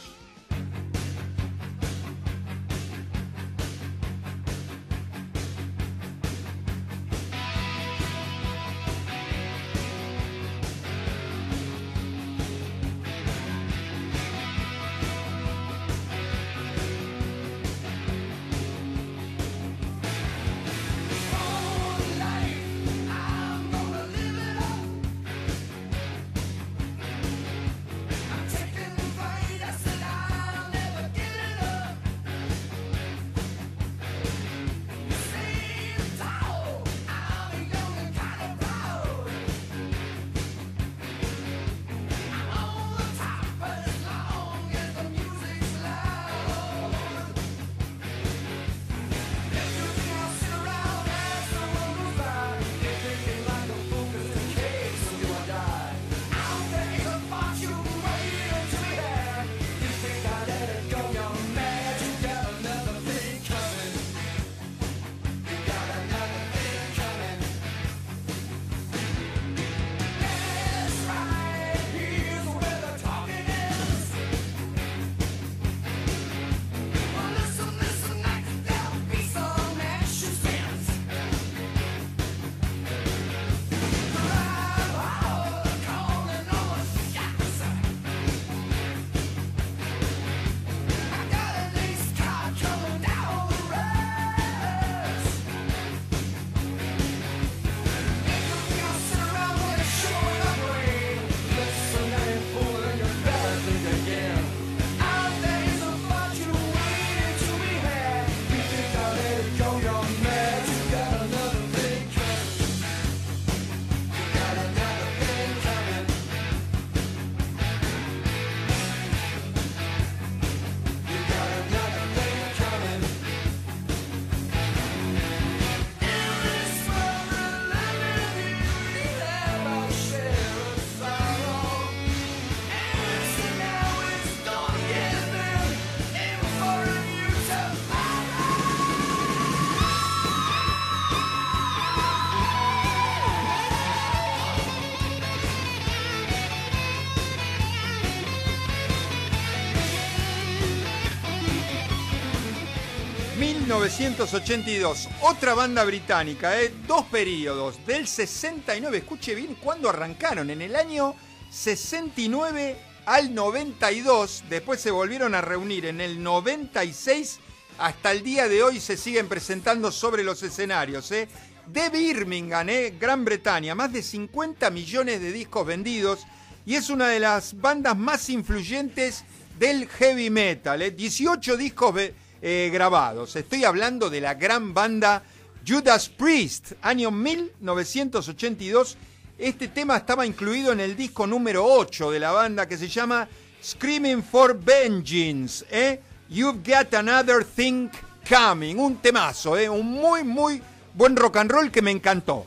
1982. 153.80 155.08
Otra 155.22 155.54
banda 155.54 155.86
británica, 155.86 156.62
¿eh? 156.62 156.74
dos 156.86 157.06
periodos. 157.06 157.78
Del 157.86 158.08
69, 158.08 158.98
escuche 158.98 159.34
bien 159.34 159.56
cuándo 159.56 159.90
arrancaron. 159.90 160.50
En 160.50 160.62
el 160.62 160.76
año 160.76 161.16
69 161.50 162.78
al 163.06 163.34
92. 163.34 164.44
Después 164.50 164.82
se 164.82 164.92
volvieron 164.92 165.34
a 165.34 165.40
reunir 165.40 165.86
en 165.86 166.02
el 166.02 166.22
96. 166.22 167.40
Hasta 167.78 168.12
el 168.12 168.22
día 168.22 168.50
de 168.50 168.64
hoy 168.64 168.82
se 168.82 168.98
siguen 168.98 169.30
presentando 169.30 169.94
sobre 169.94 170.24
los 170.24 170.44
escenarios. 170.44 171.10
¿eh? 171.14 171.30
De 171.66 171.90
Birmingham, 171.90 172.68
¿eh? 172.68 172.94
Gran 173.00 173.24
Bretaña. 173.24 173.76
Más 173.76 173.94
de 173.94 174.04
50 174.04 174.70
millones 174.72 175.22
de 175.22 175.32
discos 175.32 175.66
vendidos. 175.66 176.28
Y 176.66 176.76
es 176.76 176.90
una 176.90 177.08
de 177.08 177.22
las 177.22 177.60
bandas 177.62 177.96
más 177.96 178.30
influyentes 178.30 179.24
del 179.58 179.88
heavy 179.88 180.30
metal. 180.30 180.82
¿eh? 180.82 180.92
18 180.92 181.56
discos 181.56 181.96
eh, 182.42 182.70
grabados. 182.72 183.36
Estoy 183.36 183.64
hablando 183.64 184.10
de 184.10 184.22
la 184.22 184.36
gran 184.36 184.74
banda 184.74 185.24
Judas 185.68 186.10
Priest, 186.10 186.74
año 186.82 187.12
1982. 187.12 188.98
Este 189.38 189.68
tema 189.68 189.98
estaba 189.98 190.26
incluido 190.26 190.72
en 190.72 190.80
el 190.80 190.96
disco 190.96 191.28
número 191.28 191.66
8 191.66 192.12
de 192.12 192.20
la 192.20 192.32
banda 192.32 192.68
que 192.68 192.78
se 192.78 192.88
llama 192.88 193.28
Screaming 193.64 194.24
for 194.24 194.58
Vengeance. 194.60 195.66
¿eh? 195.70 196.00
You've 196.30 196.60
Got 196.66 196.94
Another 196.94 197.44
Thing 197.44 197.90
Coming. 198.28 198.78
Un 198.78 198.98
temazo, 198.98 199.58
¿eh? 199.58 199.70
un 199.70 199.86
muy, 199.86 200.24
muy 200.24 200.62
buen 200.94 201.16
rock 201.16 201.38
and 201.38 201.52
roll 201.52 201.72
que 201.72 201.82
me 201.82 201.92
encantó. 201.92 202.46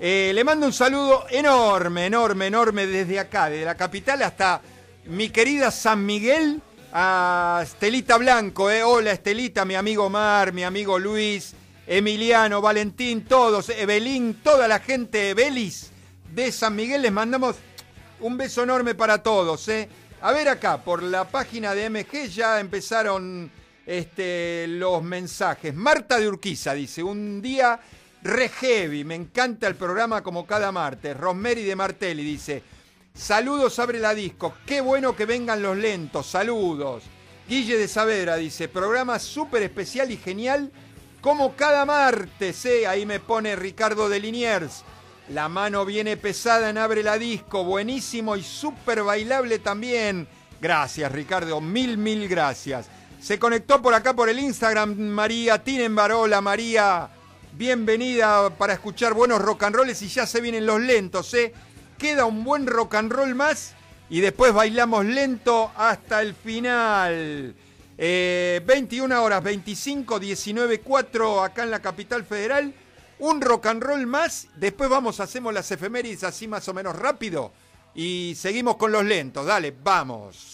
Eh, 0.00 0.32
le 0.34 0.44
mando 0.44 0.66
un 0.66 0.72
saludo 0.72 1.26
enorme, 1.30 2.06
enorme, 2.06 2.48
enorme 2.48 2.86
desde 2.86 3.18
acá, 3.20 3.48
desde 3.48 3.64
la 3.64 3.76
capital 3.76 4.22
hasta 4.22 4.60
mi 5.06 5.28
querida 5.30 5.70
San 5.70 6.04
Miguel 6.04 6.60
a 6.96 7.60
Estelita 7.64 8.16
Blanco, 8.18 8.70
eh. 8.70 8.84
Hola 8.84 9.10
Estelita, 9.10 9.64
mi 9.64 9.74
amigo 9.74 10.08
Mar, 10.08 10.52
mi 10.52 10.62
amigo 10.62 10.96
Luis, 10.96 11.52
Emiliano, 11.88 12.60
Valentín, 12.60 13.24
todos, 13.24 13.68
Evelín, 13.70 14.34
toda 14.44 14.68
la 14.68 14.78
gente 14.78 15.34
Belis 15.34 15.90
de 16.32 16.52
San 16.52 16.76
Miguel, 16.76 17.02
les 17.02 17.10
mandamos 17.10 17.56
un 18.20 18.36
beso 18.36 18.62
enorme 18.62 18.94
para 18.94 19.24
todos, 19.24 19.66
eh. 19.68 19.88
A 20.20 20.30
ver 20.30 20.48
acá, 20.48 20.84
por 20.84 21.02
la 21.02 21.24
página 21.24 21.74
de 21.74 21.90
MG 21.90 22.28
ya 22.28 22.60
empezaron 22.60 23.50
este, 23.84 24.66
los 24.68 25.02
mensajes. 25.02 25.74
Marta 25.74 26.20
de 26.20 26.28
Urquiza 26.28 26.74
dice, 26.74 27.02
un 27.02 27.42
día 27.42 27.80
re 28.22 28.48
heavy, 28.48 29.02
me 29.02 29.16
encanta 29.16 29.66
el 29.66 29.74
programa 29.74 30.22
como 30.22 30.46
cada 30.46 30.70
martes. 30.70 31.16
Rosemary 31.16 31.64
de 31.64 31.74
Martelli 31.74 32.22
dice, 32.22 32.62
Saludos, 33.16 33.78
abre 33.78 34.00
la 34.00 34.12
disco. 34.12 34.54
Qué 34.66 34.80
bueno 34.80 35.14
que 35.14 35.24
vengan 35.24 35.62
los 35.62 35.76
lentos. 35.76 36.26
Saludos. 36.26 37.04
Guille 37.48 37.78
de 37.78 37.86
Saavedra 37.86 38.34
dice, 38.34 38.66
programa 38.68 39.20
súper 39.20 39.62
especial 39.62 40.10
y 40.10 40.16
genial 40.16 40.72
como 41.20 41.54
cada 41.54 41.84
martes. 41.84 42.64
¿eh? 42.66 42.88
Ahí 42.88 43.06
me 43.06 43.20
pone 43.20 43.54
Ricardo 43.54 44.08
de 44.08 44.18
Liniers. 44.18 44.82
La 45.28 45.48
mano 45.48 45.84
viene 45.84 46.16
pesada 46.16 46.68
en 46.68 46.76
Abre 46.76 47.04
la 47.04 47.16
Disco. 47.16 47.62
Buenísimo 47.62 48.34
y 48.34 48.42
súper 48.42 49.04
bailable 49.04 49.60
también. 49.60 50.26
Gracias, 50.60 51.12
Ricardo. 51.12 51.60
Mil, 51.60 51.96
mil 51.96 52.28
gracias. 52.28 52.86
Se 53.20 53.38
conectó 53.38 53.80
por 53.80 53.94
acá 53.94 54.12
por 54.14 54.28
el 54.28 54.40
Instagram 54.40 54.98
María 54.98 55.62
Tinenbar. 55.62 56.10
Hola, 56.10 56.40
María. 56.40 57.08
Bienvenida 57.52 58.50
para 58.50 58.72
escuchar 58.72 59.14
buenos 59.14 59.40
rock 59.40 59.62
and 59.62 59.76
rolls 59.76 60.02
y 60.02 60.08
ya 60.08 60.26
se 60.26 60.40
vienen 60.40 60.66
los 60.66 60.80
lentos, 60.80 61.32
¿eh? 61.34 61.54
Queda 62.04 62.26
un 62.26 62.44
buen 62.44 62.66
rock 62.66 62.96
and 62.96 63.10
roll 63.10 63.34
más 63.34 63.72
y 64.10 64.20
después 64.20 64.52
bailamos 64.52 65.06
lento 65.06 65.70
hasta 65.74 66.20
el 66.20 66.34
final. 66.34 67.54
21 67.96 69.22
horas 69.22 69.42
25, 69.42 70.20
19, 70.20 70.80
4 70.80 71.42
acá 71.42 71.62
en 71.62 71.70
la 71.70 71.80
capital 71.80 72.26
federal. 72.26 72.74
Un 73.20 73.40
rock 73.40 73.64
and 73.68 73.82
roll 73.82 74.06
más. 74.06 74.48
Después 74.56 74.90
vamos, 74.90 75.18
hacemos 75.18 75.54
las 75.54 75.70
efemérides 75.70 76.24
así 76.24 76.46
más 76.46 76.68
o 76.68 76.74
menos 76.74 76.94
rápido. 76.94 77.52
Y 77.94 78.34
seguimos 78.36 78.76
con 78.76 78.92
los 78.92 79.02
lentos. 79.02 79.46
Dale, 79.46 79.74
vamos. 79.82 80.53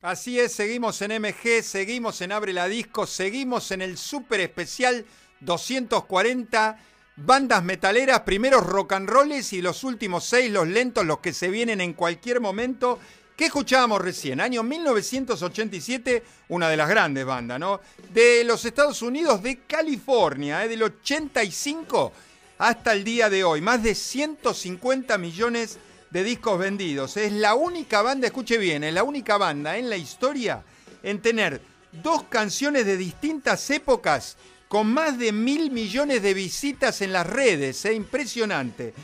Así 0.00 0.38
es, 0.38 0.52
seguimos 0.52 1.02
en 1.02 1.20
MG, 1.20 1.60
seguimos 1.60 2.20
en 2.20 2.30
Abre 2.30 2.52
la 2.52 2.68
Disco, 2.68 3.04
seguimos 3.04 3.72
en 3.72 3.82
el 3.82 3.98
super 3.98 4.38
especial 4.38 5.04
240 5.40 6.78
bandas 7.16 7.64
metaleras, 7.64 8.20
primeros 8.20 8.64
rock 8.64 8.92
and 8.92 9.08
rolls 9.08 9.52
y 9.52 9.60
los 9.60 9.82
últimos 9.82 10.22
seis, 10.22 10.52
los 10.52 10.68
lentos, 10.68 11.04
los 11.04 11.18
que 11.18 11.32
se 11.32 11.48
vienen 11.48 11.80
en 11.80 11.94
cualquier 11.94 12.40
momento. 12.40 13.00
¿Qué 13.36 13.46
escuchábamos 13.46 14.00
recién? 14.00 14.40
Año 14.40 14.62
1987, 14.62 16.22
una 16.50 16.68
de 16.68 16.76
las 16.76 16.88
grandes 16.88 17.24
bandas, 17.24 17.58
¿no? 17.58 17.80
De 18.14 18.44
los 18.44 18.64
Estados 18.64 19.02
Unidos, 19.02 19.42
de 19.42 19.62
California, 19.66 20.64
¿eh? 20.64 20.68
del 20.68 20.84
85 20.84 22.12
hasta 22.58 22.92
el 22.92 23.02
día 23.02 23.28
de 23.28 23.42
hoy. 23.42 23.60
Más 23.60 23.82
de 23.82 23.96
150 23.96 25.18
millones 25.18 25.76
de 26.10 26.24
discos 26.24 26.58
vendidos. 26.58 27.16
Es 27.16 27.32
la 27.32 27.54
única 27.54 28.02
banda, 28.02 28.26
escuche 28.26 28.58
bien, 28.58 28.84
es 28.84 28.94
la 28.94 29.02
única 29.02 29.36
banda 29.36 29.76
en 29.76 29.90
la 29.90 29.96
historia 29.96 30.62
en 31.02 31.20
tener 31.20 31.60
dos 31.92 32.24
canciones 32.24 32.86
de 32.86 32.96
distintas 32.96 33.68
épocas 33.70 34.36
con 34.68 34.92
más 34.92 35.18
de 35.18 35.32
mil 35.32 35.70
millones 35.70 36.22
de 36.22 36.34
visitas 36.34 37.00
en 37.00 37.12
las 37.12 37.26
redes. 37.26 37.84
Es 37.84 37.94
impresionante. 37.94 38.94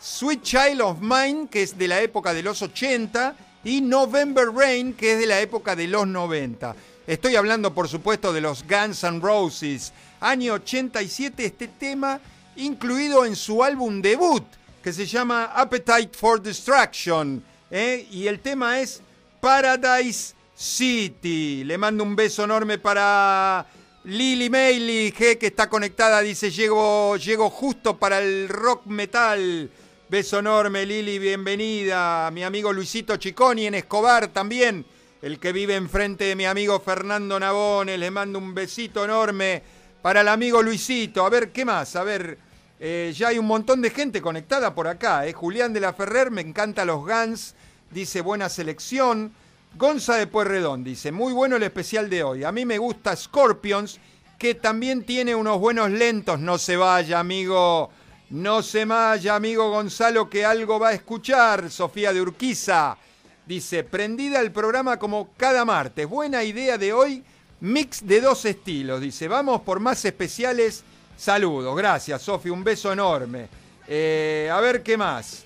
Sweet 0.00 0.42
Child 0.42 0.80
of 0.80 0.98
Mine, 1.00 1.46
que 1.48 1.62
es 1.62 1.78
de 1.78 1.86
la 1.88 2.00
época 2.02 2.34
de 2.34 2.42
los 2.42 2.60
80, 2.60 3.36
y 3.64 3.80
November 3.80 4.48
Rain, 4.52 4.94
que 4.94 5.12
es 5.12 5.20
de 5.20 5.26
la 5.26 5.40
época 5.40 5.76
de 5.76 5.86
los 5.86 6.06
90. 6.06 6.74
Estoy 7.06 7.36
hablando, 7.36 7.72
por 7.72 7.88
supuesto, 7.88 8.32
de 8.32 8.40
los 8.40 8.64
Guns 8.66 9.04
N' 9.04 9.20
Roses. 9.20 9.92
Año 10.20 10.54
87, 10.54 11.44
este 11.44 11.68
tema 11.68 12.20
incluido 12.56 13.24
en 13.24 13.36
su 13.36 13.62
álbum 13.62 14.02
debut, 14.02 14.44
que 14.82 14.92
se 14.92 15.06
llama 15.06 15.52
Appetite 15.54 16.10
for 16.12 16.42
Destruction. 16.42 17.42
¿eh? 17.70 18.06
Y 18.10 18.26
el 18.26 18.40
tema 18.40 18.80
es 18.80 19.00
Paradise 19.40 20.34
City. 20.54 21.62
Le 21.64 21.78
mando 21.78 22.02
un 22.02 22.16
beso 22.16 22.44
enorme 22.44 22.78
para 22.78 23.64
Lily 24.04 24.50
Mailey, 24.50 25.12
que 25.12 25.38
está 25.40 25.68
conectada. 25.68 26.20
Dice, 26.20 26.50
llego, 26.50 27.16
llego 27.16 27.48
justo 27.48 27.96
para 27.96 28.18
el 28.18 28.48
rock 28.48 28.86
metal. 28.86 29.70
Beso 30.08 30.40
enorme, 30.40 30.84
Lili, 30.84 31.18
bienvenida. 31.18 32.30
Mi 32.32 32.42
amigo 32.42 32.72
Luisito 32.72 33.16
Chiconi 33.16 33.66
en 33.66 33.74
Escobar 33.74 34.28
también. 34.28 34.84
El 35.22 35.38
que 35.38 35.52
vive 35.52 35.76
enfrente 35.76 36.24
de 36.24 36.34
mi 36.34 36.44
amigo 36.44 36.80
Fernando 36.80 37.38
Nabone. 37.38 37.96
Le 37.96 38.10
mando 38.10 38.38
un 38.40 38.52
besito 38.52 39.04
enorme 39.04 39.62
para 40.02 40.22
el 40.22 40.28
amigo 40.28 40.60
Luisito. 40.60 41.24
A 41.24 41.30
ver, 41.30 41.52
¿qué 41.52 41.64
más? 41.64 41.94
A 41.94 42.02
ver. 42.02 42.51
Eh, 42.84 43.14
ya 43.16 43.28
hay 43.28 43.38
un 43.38 43.46
montón 43.46 43.80
de 43.80 43.90
gente 43.90 44.20
conectada 44.20 44.74
por 44.74 44.88
acá. 44.88 45.24
Eh. 45.24 45.32
Julián 45.32 45.72
de 45.72 45.78
la 45.78 45.92
Ferrer, 45.92 46.32
me 46.32 46.40
encanta 46.40 46.84
los 46.84 47.06
Guns, 47.06 47.54
dice 47.92 48.22
buena 48.22 48.48
selección. 48.48 49.32
Gonza 49.78 50.16
de 50.16 50.26
Puerredón 50.26 50.82
dice, 50.82 51.12
muy 51.12 51.32
bueno 51.32 51.54
el 51.54 51.62
especial 51.62 52.10
de 52.10 52.24
hoy. 52.24 52.42
A 52.42 52.50
mí 52.50 52.66
me 52.66 52.78
gusta 52.78 53.14
Scorpions, 53.14 54.00
que 54.36 54.56
también 54.56 55.04
tiene 55.04 55.32
unos 55.32 55.60
buenos 55.60 55.92
lentos. 55.92 56.40
No 56.40 56.58
se 56.58 56.76
vaya, 56.76 57.20
amigo. 57.20 57.88
No 58.30 58.64
se 58.64 58.84
vaya, 58.84 59.36
amigo 59.36 59.70
Gonzalo, 59.70 60.28
que 60.28 60.44
algo 60.44 60.80
va 60.80 60.88
a 60.88 60.94
escuchar. 60.94 61.70
Sofía 61.70 62.12
de 62.12 62.20
Urquiza 62.20 62.98
dice, 63.46 63.84
prendida 63.84 64.40
el 64.40 64.50
programa 64.50 64.98
como 64.98 65.28
cada 65.36 65.64
martes. 65.64 66.08
Buena 66.08 66.42
idea 66.42 66.78
de 66.78 66.92
hoy, 66.92 67.22
mix 67.60 68.04
de 68.04 68.20
dos 68.20 68.44
estilos. 68.44 69.00
Dice, 69.00 69.28
vamos 69.28 69.60
por 69.60 69.78
más 69.78 70.04
especiales 70.04 70.82
Saludos, 71.22 71.76
gracias, 71.76 72.20
Sofi, 72.20 72.50
un 72.50 72.64
beso 72.64 72.92
enorme. 72.92 73.48
Eh, 73.86 74.50
a 74.52 74.60
ver 74.60 74.82
qué 74.82 74.96
más. 74.96 75.44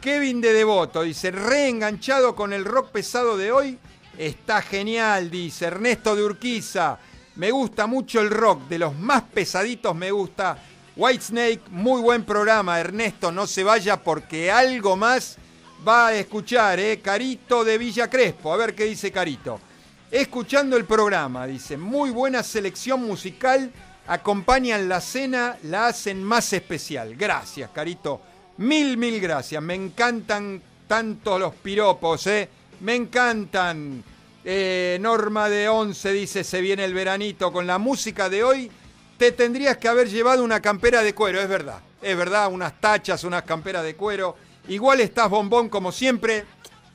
Kevin 0.00 0.40
de 0.40 0.52
Devoto 0.52 1.02
dice, 1.02 1.32
reenganchado 1.32 2.36
con 2.36 2.52
el 2.52 2.64
rock 2.64 2.92
pesado 2.92 3.36
de 3.36 3.50
hoy. 3.50 3.76
Está 4.16 4.62
genial, 4.62 5.28
dice 5.28 5.64
Ernesto 5.64 6.14
de 6.14 6.22
Urquiza. 6.22 6.96
Me 7.34 7.50
gusta 7.50 7.88
mucho 7.88 8.20
el 8.20 8.30
rock, 8.30 8.68
de 8.68 8.78
los 8.78 8.94
más 8.94 9.24
pesaditos 9.24 9.96
me 9.96 10.12
gusta. 10.12 10.58
Whitesnake, 10.94 11.70
muy 11.70 12.00
buen 12.02 12.24
programa, 12.24 12.78
Ernesto, 12.78 13.32
no 13.32 13.48
se 13.48 13.64
vaya 13.64 14.00
porque 14.00 14.52
algo 14.52 14.96
más 14.96 15.38
va 15.86 16.06
a 16.06 16.14
escuchar, 16.14 16.78
¿eh? 16.78 17.00
Carito 17.00 17.64
de 17.64 17.78
Villa 17.78 18.08
Crespo, 18.08 18.52
a 18.52 18.56
ver 18.56 18.76
qué 18.76 18.84
dice 18.84 19.10
Carito. 19.10 19.58
Escuchando 20.08 20.76
el 20.76 20.84
programa, 20.84 21.48
dice, 21.48 21.76
muy 21.76 22.10
buena 22.10 22.44
selección 22.44 23.02
musical 23.04 23.72
acompañan 24.06 24.88
la 24.88 25.00
cena, 25.00 25.56
la 25.64 25.88
hacen 25.88 26.22
más 26.22 26.52
especial. 26.52 27.16
Gracias, 27.16 27.70
Carito. 27.70 28.20
Mil, 28.58 28.96
mil 28.96 29.20
gracias. 29.20 29.62
Me 29.62 29.74
encantan 29.74 30.62
tanto 30.86 31.38
los 31.38 31.54
piropos, 31.54 32.26
¿eh? 32.26 32.48
Me 32.80 32.94
encantan. 32.94 34.02
Eh, 34.44 34.98
Norma 35.00 35.48
de 35.48 35.68
11 35.68 36.12
dice, 36.12 36.44
se 36.44 36.60
viene 36.60 36.84
el 36.84 36.94
veranito. 36.94 37.52
Con 37.52 37.66
la 37.66 37.78
música 37.78 38.28
de 38.28 38.44
hoy, 38.44 38.70
te 39.18 39.32
tendrías 39.32 39.76
que 39.78 39.88
haber 39.88 40.08
llevado 40.08 40.44
una 40.44 40.60
campera 40.60 41.02
de 41.02 41.14
cuero, 41.14 41.40
es 41.40 41.48
verdad. 41.48 41.80
Es 42.00 42.16
verdad, 42.16 42.52
unas 42.52 42.80
tachas, 42.80 43.24
unas 43.24 43.42
camperas 43.42 43.82
de 43.82 43.96
cuero. 43.96 44.36
Igual 44.68 45.00
estás 45.00 45.28
bombón 45.28 45.68
como 45.68 45.90
siempre. 45.90 46.44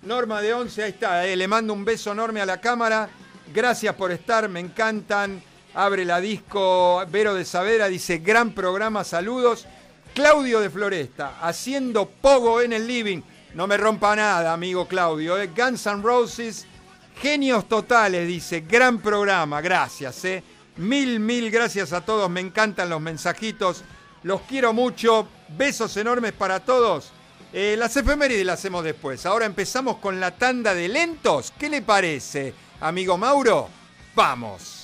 Norma 0.03 0.41
de 0.41 0.53
11, 0.53 0.83
ahí 0.83 0.91
está. 0.91 1.27
Eh. 1.27 1.35
Le 1.35 1.47
mando 1.47 1.73
un 1.73 1.83
beso 1.83 2.11
enorme 2.11 2.41
a 2.41 2.45
la 2.45 2.61
cámara. 2.61 3.09
Gracias 3.53 3.93
por 3.95 4.11
estar, 4.11 4.47
me 4.47 4.61
encantan. 4.61 5.43
Abre 5.73 6.03
la 6.03 6.19
disco 6.19 7.01
Vero 7.09 7.33
de 7.33 7.45
Savera, 7.45 7.87
dice, 7.87 8.17
gran 8.17 8.51
programa, 8.51 9.05
saludos. 9.05 9.65
Claudio 10.13 10.59
de 10.59 10.69
Floresta, 10.69 11.39
haciendo 11.41 12.09
pogo 12.09 12.59
en 12.59 12.73
el 12.73 12.85
living. 12.85 13.21
No 13.53 13.67
me 13.67 13.77
rompa 13.77 14.13
nada, 14.13 14.51
amigo 14.51 14.85
Claudio. 14.85 15.39
¿eh? 15.39 15.49
Guns 15.55 15.85
N' 15.85 16.01
Roses, 16.01 16.65
genios 17.21 17.69
totales, 17.69 18.27
dice, 18.27 18.61
gran 18.61 18.99
programa, 18.99 19.61
gracias. 19.61 20.25
¿eh? 20.25 20.43
Mil, 20.75 21.21
mil 21.21 21.49
gracias 21.49 21.93
a 21.93 22.01
todos, 22.01 22.29
me 22.29 22.41
encantan 22.41 22.89
los 22.89 22.99
mensajitos. 22.99 23.85
Los 24.23 24.41
quiero 24.41 24.73
mucho, 24.73 25.25
besos 25.57 25.95
enormes 25.95 26.33
para 26.33 26.59
todos. 26.59 27.11
Eh, 27.53 27.75
las 27.77 27.95
efemérides 27.95 28.45
las 28.45 28.59
hacemos 28.59 28.83
después. 28.83 29.25
Ahora 29.25 29.45
empezamos 29.45 29.97
con 29.97 30.19
la 30.19 30.31
tanda 30.31 30.73
de 30.73 30.89
lentos. 30.89 31.53
¿Qué 31.57 31.69
le 31.69 31.81
parece, 31.81 32.53
amigo 32.81 33.17
Mauro? 33.17 33.69
Vamos. 34.13 34.80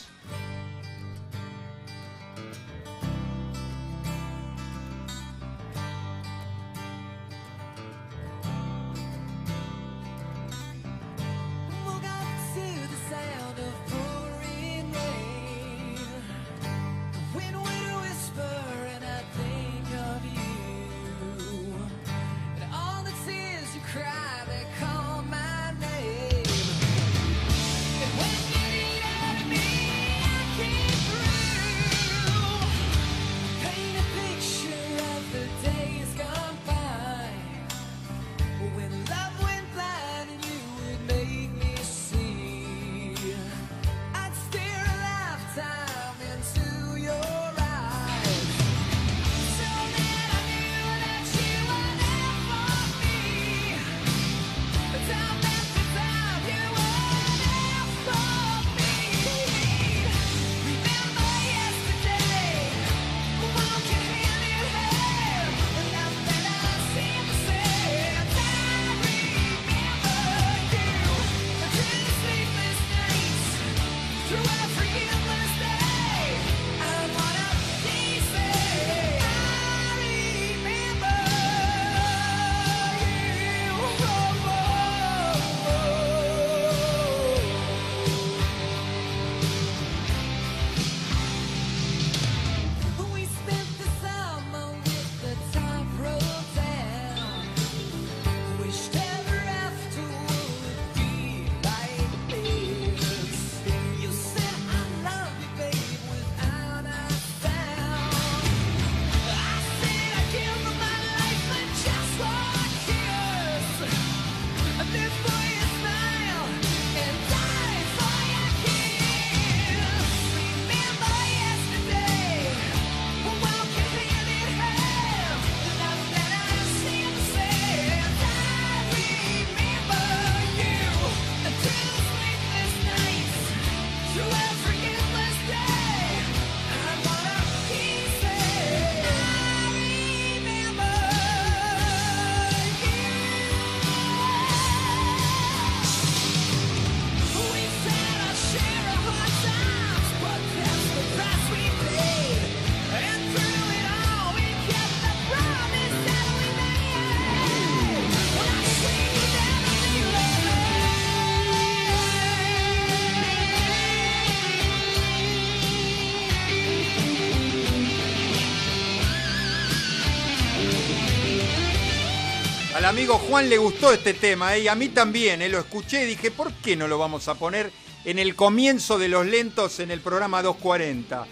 Amigo 172.88 173.18
Juan 173.18 173.50
le 173.50 173.58
gustó 173.58 173.92
este 173.92 174.14
tema, 174.14 174.56
¿eh? 174.56 174.62
y 174.62 174.68
a 174.70 174.76
mí 174.76 174.88
también, 174.88 175.42
¿eh? 175.42 175.50
lo 175.50 175.60
escuché 175.60 176.04
y 176.04 176.08
dije, 176.08 176.32
¿por 176.32 176.54
qué 176.54 176.78
no 176.78 176.88
lo 176.88 176.98
vamos 176.98 177.28
a 177.28 177.36
poner 177.36 177.70
en 178.06 178.18
el 178.18 178.34
comienzo 178.34 178.98
de 178.98 179.10
los 179.10 179.26
lentos 179.26 179.82
en 179.82 179.92
el 179.92 180.00
programa 180.00 180.42
240? 180.42 181.28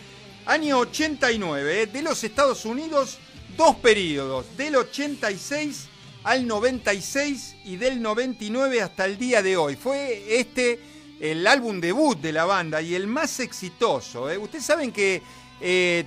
Año 0.47 0.79
89, 0.79 1.81
¿eh? 1.81 1.87
de 1.87 2.01
los 2.01 2.21
Estados 2.25 2.65
Unidos, 2.65 3.19
dos 3.55 3.77
periodos, 3.77 4.45
del 4.57 4.75
86 4.75 5.87
al 6.25 6.45
96 6.45 7.55
y 7.63 7.77
del 7.77 8.01
99 8.01 8.81
hasta 8.81 9.05
el 9.05 9.17
día 9.17 9.41
de 9.41 9.55
hoy. 9.55 9.77
Fue 9.77 10.25
este 10.37 10.81
el 11.21 11.47
álbum 11.47 11.79
debut 11.79 12.19
de 12.19 12.33
la 12.33 12.43
banda 12.43 12.81
y 12.81 12.95
el 12.95 13.07
más 13.07 13.39
exitoso. 13.39 14.29
¿eh? 14.29 14.37
Ustedes 14.37 14.65
saben 14.65 14.91
que 14.91 15.21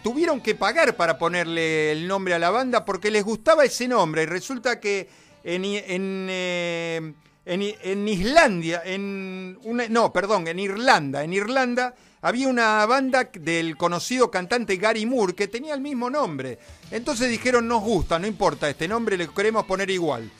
tuvieron 0.02 0.42
que 0.42 0.54
pagar 0.54 0.94
para 0.94 1.16
ponerle 1.16 1.92
el 1.92 2.06
nombre 2.06 2.34
a 2.34 2.38
la 2.38 2.50
banda 2.50 2.84
porque 2.84 3.10
les 3.10 3.24
gustaba 3.24 3.64
ese 3.64 3.88
nombre 3.88 4.24
y 4.24 4.26
resulta 4.26 4.78
que 4.78 5.08
en, 5.54 5.64
en, 5.64 6.26
eh, 6.30 7.14
en, 7.46 8.08
Islandia, 8.08 8.82
en 8.84 9.58
no, 9.90 10.12
perdón, 10.12 10.46
en 10.46 10.58
Irlanda, 10.58 11.24
en 11.24 11.32
Irlanda 11.32 11.94
había 12.20 12.48
una 12.48 12.84
banda 12.84 13.30
del 13.32 13.76
conocido 13.78 14.30
cantante 14.30 14.76
Gary 14.76 15.06
Moore 15.06 15.34
que 15.34 15.48
tenía 15.48 15.72
el 15.72 15.80
mismo 15.80 16.10
nombre. 16.10 16.58
Entonces 16.90 17.30
dijeron, 17.30 17.66
nos 17.66 17.82
gusta, 17.82 18.18
no 18.18 18.26
importa, 18.26 18.68
este 18.68 18.86
nombre 18.86 19.16
le 19.16 19.28
queremos 19.28 19.64
poner 19.64 19.88
igual. 19.88 20.30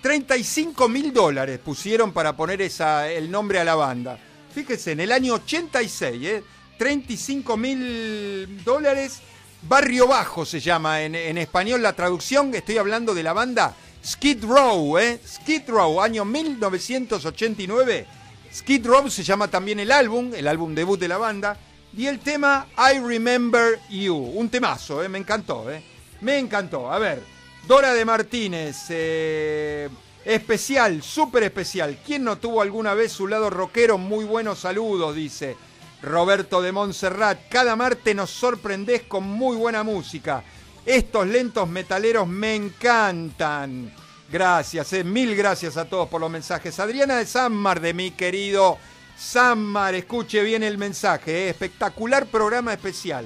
35 0.00 0.88
mil 0.88 1.12
dólares 1.12 1.58
pusieron 1.58 2.12
para 2.12 2.34
poner 2.34 2.62
el 2.62 3.30
nombre 3.30 3.58
a 3.58 3.64
la 3.64 3.74
banda. 3.74 4.18
Fíjense, 4.54 4.92
en 4.92 5.00
el 5.00 5.12
año 5.12 5.34
86, 5.34 6.26
¿eh? 6.26 6.42
35 6.78 7.56
mil 7.56 8.64
dólares. 8.64 9.20
Barrio 9.66 10.06
Bajo 10.06 10.44
se 10.44 10.60
llama 10.60 11.02
en, 11.02 11.38
español 11.38 11.82
la 11.82 11.94
traducción. 11.94 12.54
Estoy 12.54 12.76
hablando 12.76 13.14
de 13.14 13.22
la 13.22 13.32
banda 13.32 13.74
Skid 14.04 14.44
Row, 14.44 14.98
¿eh? 14.98 15.18
Skid 15.26 15.68
Row, 15.68 16.00
año 16.00 16.26
1989. 16.26 18.06
Skid 18.52 18.86
Row 18.86 19.08
se 19.08 19.22
llama 19.22 19.48
también 19.48 19.80
el 19.80 19.90
álbum, 19.90 20.32
el 20.34 20.46
álbum 20.46 20.74
debut 20.74 21.00
de 21.00 21.08
la 21.08 21.16
banda. 21.16 21.56
Y 21.96 22.06
el 22.06 22.18
tema 22.18 22.66
I 22.76 22.98
Remember 22.98 23.80
You, 23.88 24.14
un 24.14 24.50
temazo, 24.50 25.02
¿eh? 25.02 25.08
me 25.08 25.18
encantó, 25.18 25.70
¿eh? 25.70 25.82
me 26.20 26.38
encantó. 26.38 26.92
A 26.92 26.98
ver, 26.98 27.22
Dora 27.66 27.94
de 27.94 28.04
Martínez, 28.04 28.76
eh, 28.90 29.88
especial, 30.24 31.02
súper 31.02 31.44
especial. 31.44 31.98
¿Quién 32.04 32.24
no 32.24 32.36
tuvo 32.36 32.60
alguna 32.60 32.92
vez 32.92 33.12
su 33.12 33.26
lado 33.26 33.48
rockero? 33.48 33.96
Muy 33.96 34.24
buenos 34.24 34.58
saludos, 34.58 35.14
dice. 35.14 35.56
Roberto 36.02 36.60
de 36.60 36.72
Montserrat, 36.72 37.48
cada 37.48 37.74
martes 37.76 38.14
nos 38.14 38.28
sorprendés 38.28 39.02
con 39.02 39.24
muy 39.24 39.56
buena 39.56 39.82
música. 39.82 40.44
Estos 40.86 41.26
lentos 41.26 41.66
metaleros 41.66 42.28
me 42.28 42.54
encantan. 42.54 43.90
Gracias, 44.30 44.92
eh. 44.92 45.02
mil 45.02 45.34
gracias 45.34 45.76
a 45.78 45.86
todos 45.86 46.08
por 46.08 46.20
los 46.20 46.30
mensajes. 46.30 46.78
Adriana 46.78 47.16
de 47.16 47.26
Sanmar, 47.26 47.80
de 47.80 47.94
mi 47.94 48.10
querido 48.10 48.76
Sanmar, 49.16 49.94
escuche 49.94 50.42
bien 50.42 50.62
el 50.62 50.76
mensaje. 50.76 51.46
Eh. 51.46 51.50
Espectacular 51.50 52.26
programa 52.26 52.74
especial. 52.74 53.24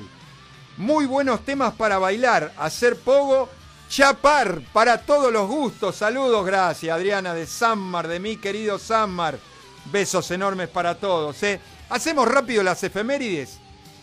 Muy 0.76 1.06
buenos 1.06 1.44
temas 1.44 1.74
para 1.74 1.98
bailar, 1.98 2.52
hacer 2.56 2.96
pogo, 2.96 3.48
chapar 3.88 4.60
para 4.72 4.98
todos 4.98 5.32
los 5.32 5.48
gustos. 5.48 5.96
Saludos, 5.96 6.46
gracias 6.46 6.94
Adriana 6.94 7.34
de 7.34 7.46
Sanmar, 7.46 8.06
de 8.06 8.20
mi 8.20 8.36
querido 8.36 8.78
Sanmar. 8.78 9.36
Besos 9.86 10.30
enormes 10.30 10.68
para 10.68 10.94
todos. 10.96 11.42
Eh. 11.42 11.58
Hacemos 11.88 12.28
rápido 12.28 12.62
las 12.62 12.84
efemérides. 12.84 13.58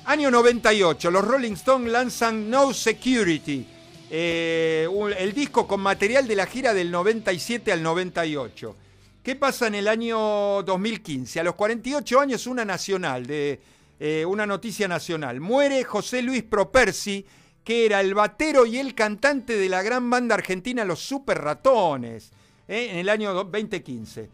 Año 0.08 0.30
98, 0.30 1.10
los 1.10 1.26
Rolling 1.26 1.54
Stones 1.54 1.92
lanzan 1.92 2.48
No 2.48 2.76
Security, 2.76 3.66
eh, 4.12 4.88
el 5.18 5.34
disco 5.34 5.68
con 5.68 5.82
material 5.82 6.28
de 6.28 6.36
la 6.36 6.46
gira 6.46 6.76
del 6.76 6.92
97 6.92 7.72
al 7.72 7.82
98. 7.82 8.76
¿Qué 9.24 9.36
pasa 9.36 9.66
en 9.66 9.74
el 9.74 9.88
año 9.88 10.62
2015? 10.62 11.40
A 11.40 11.44
los 11.44 11.56
48 11.56 12.20
años, 12.20 12.46
una 12.46 12.64
nacional, 12.64 13.26
de, 13.26 13.60
eh, 14.00 14.24
una 14.28 14.46
noticia 14.46 14.88
nacional. 14.88 15.42
Muere 15.42 15.84
José 15.84 16.22
Luis 16.22 16.44
Propersi, 16.44 17.26
que 17.64 17.88
era 17.88 18.00
el 18.00 18.14
batero 18.14 18.68
y 18.68 18.78
el 18.78 18.94
cantante 18.94 19.58
de 19.58 19.70
la 19.70 19.82
gran 19.82 20.08
banda 20.08 20.36
argentina 20.36 20.86
Los 20.86 21.00
Super 21.00 21.40
Ratones, 21.42 22.32
eh, 22.68 22.90
en 22.92 22.98
el 22.98 23.10
año 23.10 23.34
2015. 23.34 24.30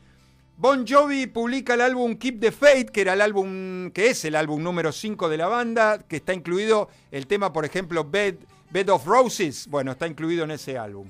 Bon 0.58 0.86
Jovi 0.88 1.26
publica 1.28 1.74
el 1.74 1.82
álbum 1.82 2.16
Keep 2.16 2.40
the 2.40 2.52
Faith, 2.52 2.90
que 2.90 3.02
era 3.02 3.14
el 3.14 3.22
álbum 3.22 3.90
que 3.92 4.12
es 4.12 4.24
el 4.26 4.36
álbum 4.36 4.62
número 4.62 4.92
5 4.92 5.28
de 5.28 5.38
la 5.38 5.48
banda, 5.48 6.00
que 6.08 6.18
está 6.18 6.34
incluido 6.34 6.90
el 7.12 7.26
tema, 7.26 7.52
por 7.52 7.66
ejemplo, 7.66 8.04
Bed, 8.04 8.36
Bed 8.70 8.90
of 8.90 9.06
Roses, 9.06 9.68
bueno, 9.68 9.92
está 9.92 10.08
incluido 10.08 10.44
en 10.44 10.52
ese 10.52 10.78
álbum. 10.78 11.08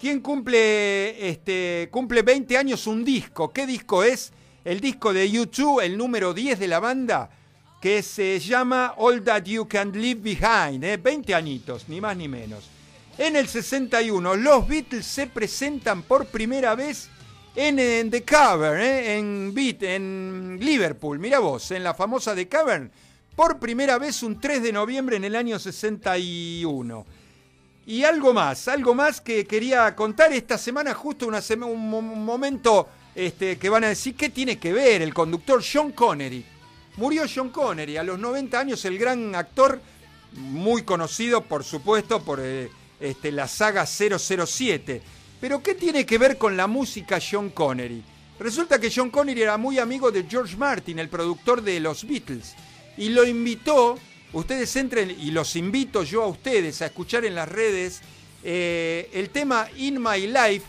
¿Quién 0.00 0.20
cumple 0.20 1.28
este 1.28 1.88
cumple 1.92 2.22
20 2.22 2.56
años 2.56 2.86
un 2.86 3.04
disco? 3.04 3.52
¿Qué 3.52 3.66
disco 3.66 4.02
es? 4.02 4.32
El 4.64 4.80
disco 4.80 5.12
de 5.12 5.30
YouTube, 5.30 5.80
el 5.80 5.96
número 5.96 6.34
10 6.34 6.58
de 6.58 6.68
la 6.68 6.80
banda, 6.80 7.30
que 7.80 8.02
se 8.02 8.40
llama 8.40 8.94
All 8.96 9.22
That 9.22 9.44
You 9.44 9.68
Can 9.68 9.92
Leave 9.92 10.20
Behind, 10.20 10.82
¿eh? 10.82 10.96
20 10.96 11.34
añitos, 11.34 11.88
ni 11.88 12.00
más 12.00 12.16
ni 12.16 12.28
menos. 12.28 12.68
En 13.18 13.36
el 13.36 13.46
61, 13.46 14.36
los 14.36 14.66
Beatles 14.66 15.06
se 15.06 15.26
presentan 15.26 16.02
por 16.02 16.26
primera 16.26 16.74
vez 16.74 17.08
en, 17.54 18.10
The 18.10 18.22
Cavern, 18.22 18.80
¿eh? 18.80 19.18
en 19.18 19.52
Beat, 19.54 19.82
en 19.82 20.58
Liverpool. 20.60 21.18
Mira 21.18 21.38
vos, 21.38 21.70
en 21.70 21.82
la 21.82 21.94
famosa 21.94 22.34
The 22.34 22.48
Cavern, 22.48 22.90
por 23.34 23.58
primera 23.58 23.98
vez 23.98 24.22
un 24.22 24.40
3 24.40 24.62
de 24.62 24.72
noviembre 24.72 25.16
en 25.16 25.24
el 25.24 25.36
año 25.36 25.58
61. 25.58 27.06
Y 27.86 28.04
algo 28.04 28.32
más, 28.32 28.68
algo 28.68 28.94
más 28.94 29.20
que 29.20 29.46
quería 29.46 29.94
contar 29.96 30.32
esta 30.32 30.58
semana, 30.58 30.94
justo 30.94 31.26
un, 31.26 32.24
momento 32.24 32.88
este, 33.14 33.58
que 33.58 33.68
van 33.68 33.84
a 33.84 33.88
decir, 33.88 34.14
¿qué 34.14 34.28
tiene 34.28 34.58
que 34.58 34.72
ver 34.72 35.02
el 35.02 35.12
conductor 35.12 35.62
Sean 35.62 35.90
Connery? 35.92 36.44
Murió 36.96 37.26
Sean 37.26 37.48
Connery 37.48 37.96
a 37.96 38.04
los 38.04 38.18
90 38.18 38.60
años, 38.60 38.84
el 38.84 38.98
gran 38.98 39.34
actor, 39.34 39.80
muy 40.32 40.82
conocido 40.82 41.40
por 41.40 41.64
supuesto 41.64 42.22
por 42.22 42.38
eh, 42.40 42.70
este, 43.00 43.32
la 43.32 43.48
saga 43.48 43.86
007 43.86 45.02
pero 45.40 45.62
¿qué 45.62 45.74
tiene 45.74 46.04
que 46.04 46.18
ver 46.18 46.36
con 46.36 46.56
la 46.56 46.66
música 46.66 47.18
John 47.18 47.50
Connery? 47.50 48.02
Resulta 48.38 48.78
que 48.78 48.92
John 48.94 49.10
Connery 49.10 49.42
era 49.42 49.56
muy 49.56 49.78
amigo 49.78 50.10
de 50.10 50.24
George 50.24 50.56
Martin, 50.56 50.98
el 50.98 51.08
productor 51.08 51.62
de 51.62 51.80
los 51.80 52.06
Beatles, 52.06 52.54
y 52.96 53.08
lo 53.10 53.26
invitó, 53.26 53.98
ustedes 54.32 54.74
entren 54.76 55.10
y 55.10 55.30
los 55.30 55.56
invito 55.56 56.02
yo 56.02 56.22
a 56.22 56.28
ustedes 56.28 56.82
a 56.82 56.86
escuchar 56.86 57.24
en 57.24 57.34
las 57.34 57.48
redes 57.48 58.00
eh, 58.42 59.10
el 59.12 59.30
tema 59.30 59.68
In 59.76 60.02
My 60.02 60.26
Life, 60.26 60.62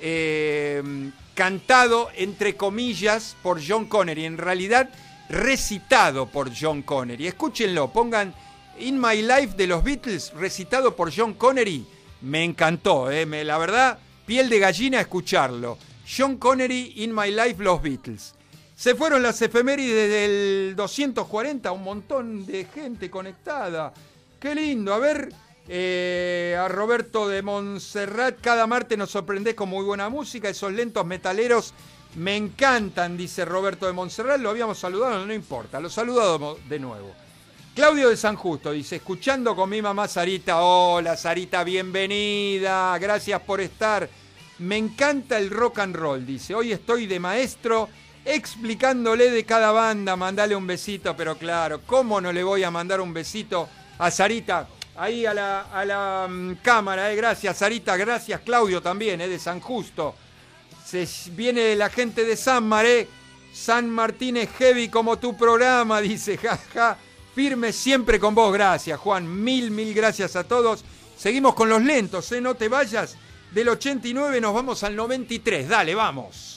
eh, 0.00 1.10
cantado 1.34 2.10
entre 2.16 2.56
comillas 2.56 3.36
por 3.42 3.60
John 3.66 3.86
Connery, 3.86 4.24
en 4.24 4.38
realidad 4.38 4.90
recitado 5.28 6.26
por 6.26 6.50
John 6.54 6.82
Connery. 6.82 7.26
Escúchenlo, 7.26 7.92
pongan 7.92 8.34
In 8.78 9.00
My 9.00 9.22
Life 9.22 9.54
de 9.56 9.66
los 9.66 9.82
Beatles, 9.82 10.32
recitado 10.34 10.94
por 10.94 11.12
John 11.14 11.34
Connery. 11.34 11.86
Me 12.22 12.42
encantó, 12.42 13.10
eh, 13.10 13.26
la 13.44 13.58
verdad 13.58 13.98
Piel 14.26 14.48
de 14.48 14.58
gallina 14.58 15.00
escucharlo. 15.00 15.76
John 16.06 16.36
Connery, 16.38 16.94
In 16.96 17.14
My 17.14 17.30
Life, 17.30 17.62
Los 17.62 17.82
Beatles. 17.82 18.34
Se 18.74 18.94
fueron 18.94 19.22
las 19.22 19.40
efemérides 19.40 20.10
del 20.10 20.74
240, 20.76 21.70
un 21.72 21.84
montón 21.84 22.44
de 22.46 22.64
gente 22.64 23.10
conectada. 23.10 23.92
Qué 24.40 24.54
lindo. 24.54 24.92
A 24.92 24.98
ver, 24.98 25.32
eh, 25.68 26.56
a 26.58 26.68
Roberto 26.68 27.28
de 27.28 27.42
Montserrat, 27.42 28.40
cada 28.40 28.66
martes 28.66 28.98
nos 28.98 29.10
sorprendés 29.10 29.54
con 29.54 29.68
muy 29.68 29.84
buena 29.84 30.08
música. 30.08 30.48
Esos 30.48 30.72
lentos 30.72 31.06
metaleros 31.06 31.72
me 32.16 32.36
encantan, 32.36 33.16
dice 33.16 33.44
Roberto 33.44 33.86
de 33.86 33.92
Montserrat. 33.92 34.40
Lo 34.40 34.50
habíamos 34.50 34.78
saludado, 34.78 35.24
no 35.24 35.32
importa, 35.32 35.80
lo 35.80 35.88
saludamos 35.88 36.58
de 36.68 36.78
nuevo. 36.78 37.23
Claudio 37.74 38.10
de 38.10 38.16
San 38.16 38.36
Justo 38.36 38.70
dice, 38.70 38.96
escuchando 38.96 39.56
con 39.56 39.68
mi 39.68 39.82
mamá 39.82 40.06
Sarita, 40.06 40.62
hola 40.62 41.16
Sarita, 41.16 41.64
bienvenida, 41.64 42.96
gracias 42.98 43.40
por 43.40 43.60
estar. 43.60 44.08
Me 44.60 44.76
encanta 44.76 45.36
el 45.38 45.50
rock 45.50 45.80
and 45.80 45.96
roll, 45.96 46.24
dice, 46.24 46.54
hoy 46.54 46.70
estoy 46.70 47.08
de 47.08 47.18
maestro 47.18 47.88
explicándole 48.24 49.28
de 49.28 49.44
cada 49.44 49.72
banda, 49.72 50.14
mandale 50.14 50.54
un 50.54 50.68
besito, 50.68 51.16
pero 51.16 51.36
claro, 51.36 51.80
¿cómo 51.84 52.20
no 52.20 52.32
le 52.32 52.44
voy 52.44 52.62
a 52.62 52.70
mandar 52.70 53.00
un 53.00 53.12
besito 53.12 53.68
a 53.98 54.08
Sarita? 54.08 54.68
Ahí 54.94 55.26
a 55.26 55.34
la, 55.34 55.62
a 55.62 55.84
la 55.84 56.28
mm, 56.30 56.58
cámara, 56.62 57.10
eh, 57.10 57.16
gracias 57.16 57.56
Sarita, 57.56 57.96
gracias 57.96 58.42
Claudio 58.42 58.80
también, 58.82 59.20
eh, 59.20 59.26
de 59.26 59.40
San 59.40 59.58
Justo. 59.58 60.14
Se 60.86 61.08
viene 61.32 61.74
la 61.74 61.90
gente 61.90 62.24
de 62.24 62.36
San 62.36 62.68
Maré, 62.68 63.08
San 63.52 63.90
Martín 63.90 64.36
es 64.36 64.50
heavy 64.50 64.88
como 64.88 65.18
tu 65.18 65.36
programa, 65.36 66.00
dice, 66.00 66.38
jaja 66.38 66.98
firme 67.34 67.72
siempre 67.72 68.20
con 68.20 68.34
vos. 68.34 68.52
Gracias, 68.52 68.98
Juan. 68.98 69.42
Mil, 69.42 69.70
mil 69.70 69.92
gracias 69.92 70.36
a 70.36 70.44
todos. 70.44 70.84
Seguimos 71.16 71.54
con 71.54 71.68
los 71.68 71.82
lentos, 71.82 72.30
¿eh? 72.32 72.40
No 72.40 72.54
te 72.54 72.68
vayas. 72.68 73.16
Del 73.52 73.68
89 73.68 74.40
nos 74.40 74.54
vamos 74.54 74.82
al 74.82 74.96
93. 74.96 75.68
Dale, 75.68 75.94
vamos. 75.94 76.54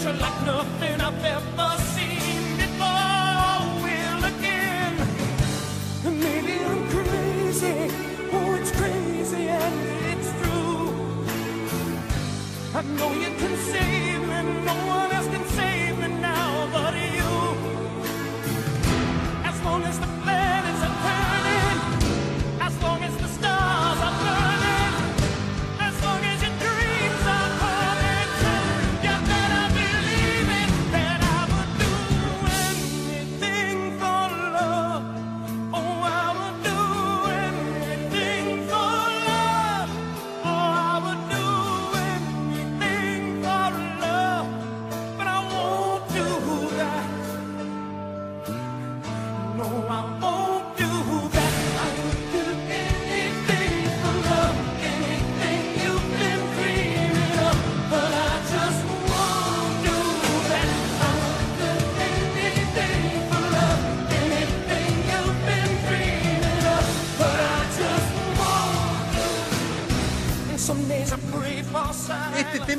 Electrolyte, 0.00 0.46
no 0.46 0.59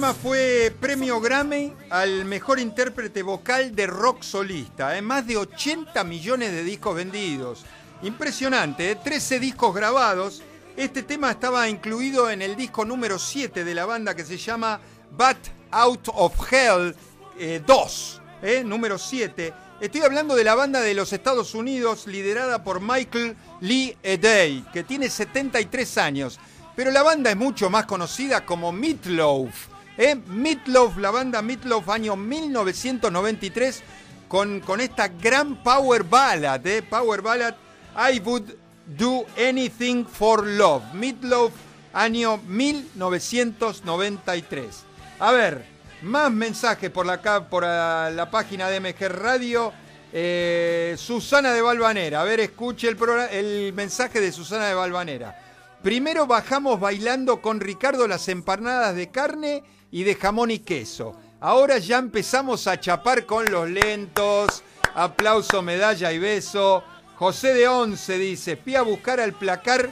fue 0.09 0.75
premio 0.79 1.21
Grammy 1.21 1.73
al 1.91 2.25
mejor 2.25 2.59
intérprete 2.59 3.21
vocal 3.21 3.75
de 3.75 3.85
rock 3.85 4.23
solista. 4.23 4.97
¿eh? 4.97 5.01
Más 5.01 5.27
de 5.27 5.37
80 5.37 6.03
millones 6.03 6.51
de 6.51 6.63
discos 6.63 6.95
vendidos. 6.95 7.63
Impresionante, 8.01 8.95
13 8.95 9.35
¿eh? 9.35 9.39
discos 9.39 9.75
grabados. 9.75 10.41
Este 10.75 11.03
tema 11.03 11.29
estaba 11.29 11.69
incluido 11.69 12.31
en 12.31 12.41
el 12.41 12.55
disco 12.55 12.83
número 12.83 13.19
7 13.19 13.63
de 13.63 13.75
la 13.75 13.85
banda 13.85 14.15
que 14.15 14.25
se 14.25 14.37
llama 14.37 14.81
Bat 15.11 15.37
Out 15.69 16.07
of 16.15 16.51
Hell 16.51 16.95
2, 17.65 18.21
¿eh? 18.41 18.63
número 18.65 18.97
7. 18.97 19.53
Estoy 19.79 20.01
hablando 20.01 20.35
de 20.35 20.43
la 20.43 20.55
banda 20.55 20.81
de 20.81 20.95
los 20.95 21.13
Estados 21.13 21.53
Unidos 21.53 22.07
liderada 22.07 22.63
por 22.63 22.81
Michael 22.81 23.37
Lee 23.61 23.95
Edey, 24.01 24.65
que 24.73 24.83
tiene 24.83 25.09
73 25.09 25.97
años. 25.99 26.39
Pero 26.75 26.89
la 26.89 27.03
banda 27.03 27.29
es 27.29 27.37
mucho 27.37 27.69
más 27.69 27.85
conocida 27.85 28.45
como 28.45 28.71
Meatloaf. 28.71 29.70
¿Eh? 29.97 30.15
Meatloaf, 30.15 30.97
la 30.97 31.11
banda 31.11 31.41
Meatloaf, 31.41 31.89
año 31.89 32.15
1993, 32.15 33.83
con, 34.27 34.61
con 34.61 34.79
esta 34.79 35.09
gran 35.09 35.61
power 35.63 36.03
ballad, 36.03 36.65
¿eh? 36.65 36.81
Power 36.81 37.21
ballad, 37.21 37.53
I 37.95 38.19
Would 38.19 38.53
Do 38.97 39.25
Anything 39.37 40.05
for 40.05 40.45
Love. 40.45 40.93
Meatloaf, 40.93 41.51
año 41.93 42.39
1993. 42.47 44.83
A 45.19 45.31
ver, 45.31 45.65
más 46.01 46.31
mensajes 46.31 46.89
por 46.89 47.05
la, 47.05 47.21
por 47.47 47.63
la, 47.63 48.27
página 48.31 48.69
de 48.69 48.79
MG 48.79 49.07
Radio. 49.09 49.73
Eh, 50.13 50.95
Susana 50.97 51.53
de 51.53 51.61
Valvanera, 51.61 52.19
a 52.19 52.25
ver, 52.25 52.41
escuche 52.41 52.89
el, 52.89 52.97
el 53.31 53.71
mensaje 53.73 54.19
de 54.19 54.33
Susana 54.33 54.67
de 54.67 54.73
Valvanera. 54.73 55.39
Primero 55.81 56.27
bajamos 56.27 56.77
bailando 56.79 57.41
con 57.41 57.61
Ricardo 57.61 58.07
las 58.07 58.27
empanadas 58.27 58.95
de 58.95 59.09
carne 59.09 59.63
y 59.91 60.03
de 60.03 60.15
jamón 60.15 60.51
y 60.51 60.59
queso. 60.59 61.15
Ahora 61.39 61.77
ya 61.77 61.97
empezamos 61.97 62.67
a 62.67 62.79
chapar 62.79 63.25
con 63.25 63.45
los 63.51 63.69
lentos. 63.69 64.63
Aplauso, 64.95 65.61
medalla 65.61 66.11
y 66.11 66.19
beso. 66.19 66.83
José 67.15 67.53
de 67.53 67.67
Once 67.67 68.17
dice, 68.17 68.57
fui 68.57 68.75
a 68.75 68.81
buscar 68.81 69.19
al 69.19 69.33
placar 69.33 69.89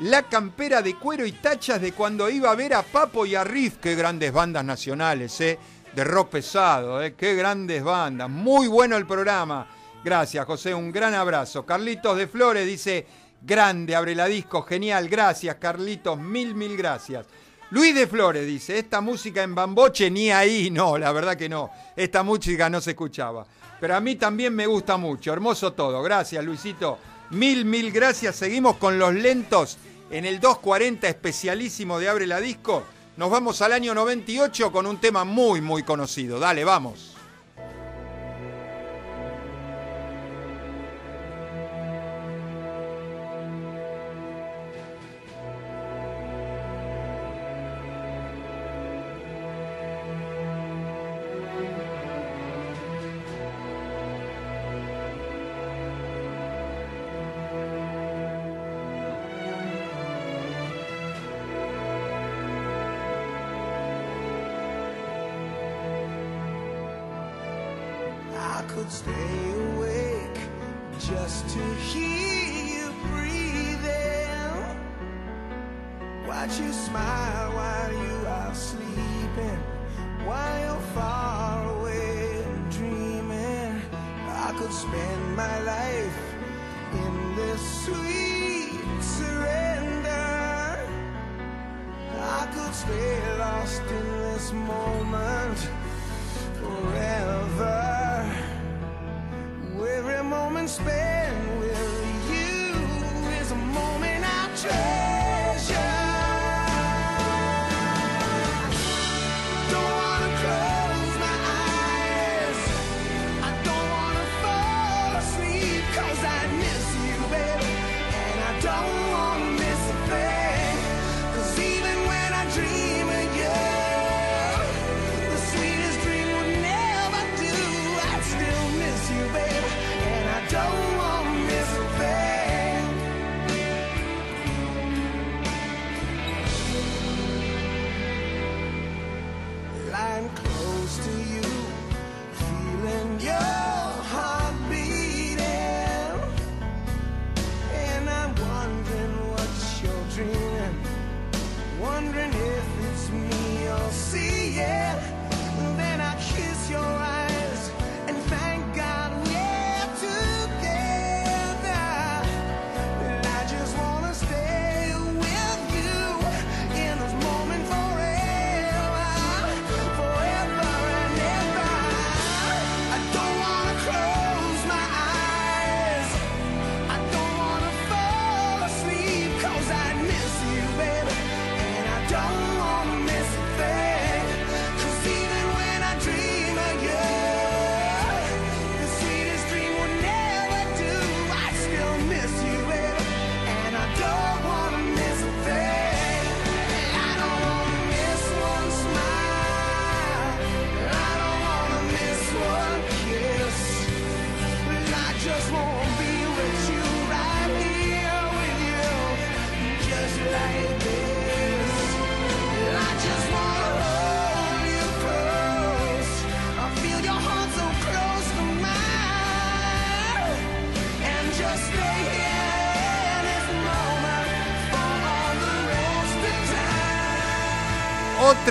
la 0.00 0.24
campera 0.24 0.82
de 0.82 0.96
cuero 0.96 1.24
y 1.24 1.32
tachas 1.32 1.80
de 1.80 1.92
cuando 1.92 2.28
iba 2.28 2.50
a 2.50 2.56
ver 2.56 2.74
a 2.74 2.82
Papo 2.82 3.26
y 3.26 3.34
a 3.34 3.44
Riff. 3.44 3.76
Qué 3.76 3.94
grandes 3.94 4.32
bandas 4.32 4.64
nacionales, 4.64 5.40
¿eh? 5.40 5.58
De 5.94 6.02
rock 6.02 6.30
pesado, 6.30 7.02
¿eh? 7.02 7.14
Qué 7.14 7.34
grandes 7.34 7.84
bandas. 7.84 8.28
Muy 8.28 8.66
bueno 8.66 8.96
el 8.96 9.06
programa. 9.06 9.68
Gracias, 10.02 10.44
José. 10.44 10.74
Un 10.74 10.90
gran 10.90 11.14
abrazo. 11.14 11.64
Carlitos 11.64 12.16
de 12.16 12.26
Flores 12.26 12.66
dice, 12.66 13.06
grande, 13.40 13.94
abre 13.94 14.14
la 14.14 14.26
disco, 14.26 14.62
genial. 14.62 15.08
Gracias, 15.08 15.56
Carlitos. 15.56 16.18
Mil, 16.18 16.54
mil 16.54 16.76
gracias. 16.76 17.26
Luis 17.74 17.92
de 17.92 18.06
Flores 18.06 18.46
dice, 18.46 18.78
esta 18.78 19.00
música 19.00 19.42
en 19.42 19.52
bamboche 19.52 20.08
ni 20.08 20.30
ahí, 20.30 20.70
no, 20.72 20.96
la 20.96 21.10
verdad 21.10 21.36
que 21.36 21.48
no, 21.48 21.72
esta 21.96 22.22
música 22.22 22.70
no 22.70 22.80
se 22.80 22.90
escuchaba. 22.90 23.44
Pero 23.80 23.96
a 23.96 24.00
mí 24.00 24.14
también 24.14 24.54
me 24.54 24.68
gusta 24.68 24.96
mucho, 24.96 25.32
hermoso 25.32 25.72
todo, 25.72 26.00
gracias 26.00 26.44
Luisito, 26.44 27.00
mil, 27.30 27.64
mil 27.64 27.90
gracias, 27.90 28.36
seguimos 28.36 28.76
con 28.76 28.96
los 28.96 29.12
lentos 29.12 29.76
en 30.08 30.24
el 30.24 30.38
240 30.38 31.08
especialísimo 31.08 31.98
de 31.98 32.08
Abre 32.08 32.28
la 32.28 32.38
Disco. 32.38 32.84
Nos 33.16 33.28
vamos 33.28 33.60
al 33.60 33.72
año 33.72 33.92
98 33.92 34.70
con 34.70 34.86
un 34.86 35.00
tema 35.00 35.24
muy, 35.24 35.60
muy 35.60 35.82
conocido, 35.82 36.38
dale, 36.38 36.62
vamos. 36.62 37.13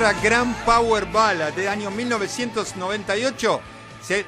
Otra 0.03 0.21
gran 0.21 0.53
power 0.65 1.05
ballad 1.05 1.53
de 1.53 1.69
año 1.69 1.89
1998. 1.89 3.61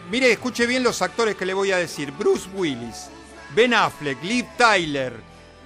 mire, 0.09 0.31
escuche 0.31 0.65
bien 0.65 0.83
los 0.83 1.01
actores 1.01 1.35
que 1.35 1.45
le 1.45 1.53
voy 1.53 1.73
a 1.73 1.77
decir. 1.77 2.13
Bruce 2.13 2.47
Willis, 2.53 3.09
Ben 3.53 3.73
Affleck, 3.73 4.23
Liv 4.23 4.45
Tyler, 4.57 5.19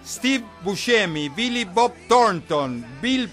Steve 0.04 0.44
Buscemi, 0.64 1.30
Billy 1.30 1.64
Bob 1.64 1.94
Thornton, 2.08 2.84
Bill, 3.00 3.30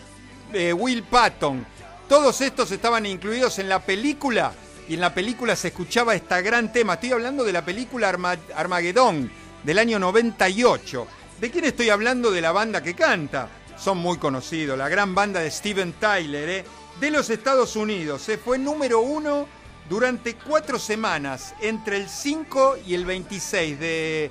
eh, 0.52 0.74
Will 0.74 1.02
Patton. 1.04 1.66
Todos 2.10 2.42
estos 2.42 2.70
estaban 2.70 3.06
incluidos 3.06 3.58
en 3.58 3.70
la 3.70 3.80
película 3.80 4.52
y 4.86 4.94
en 4.94 5.00
la 5.00 5.14
película 5.14 5.56
se 5.56 5.68
escuchaba 5.68 6.14
este 6.14 6.42
gran 6.42 6.74
tema. 6.74 6.94
Estoy 6.94 7.12
hablando 7.12 7.42
de 7.42 7.54
la 7.54 7.64
película 7.64 8.14
Armagedón 8.54 9.32
del 9.64 9.78
año 9.78 9.98
98. 9.98 11.06
¿De 11.40 11.50
quién 11.50 11.64
estoy 11.64 11.88
hablando? 11.88 12.30
De 12.30 12.42
la 12.42 12.52
banda 12.52 12.82
que 12.82 12.92
canta 12.92 13.48
son 13.76 13.98
muy 13.98 14.18
conocidos. 14.18 14.78
La 14.78 14.88
gran 14.88 15.14
banda 15.14 15.40
de 15.40 15.50
Steven 15.50 15.92
Tyler, 15.94 16.48
¿eh? 16.48 16.64
de 17.00 17.10
los 17.10 17.30
Estados 17.30 17.76
Unidos. 17.76 18.22
Se 18.22 18.38
fue 18.38 18.58
número 18.58 19.00
uno 19.00 19.46
durante 19.88 20.34
cuatro 20.34 20.78
semanas, 20.78 21.54
entre 21.60 21.98
el 21.98 22.08
5 22.08 22.78
y 22.86 22.94
el 22.94 23.04
26 23.04 23.78
de, 23.78 24.30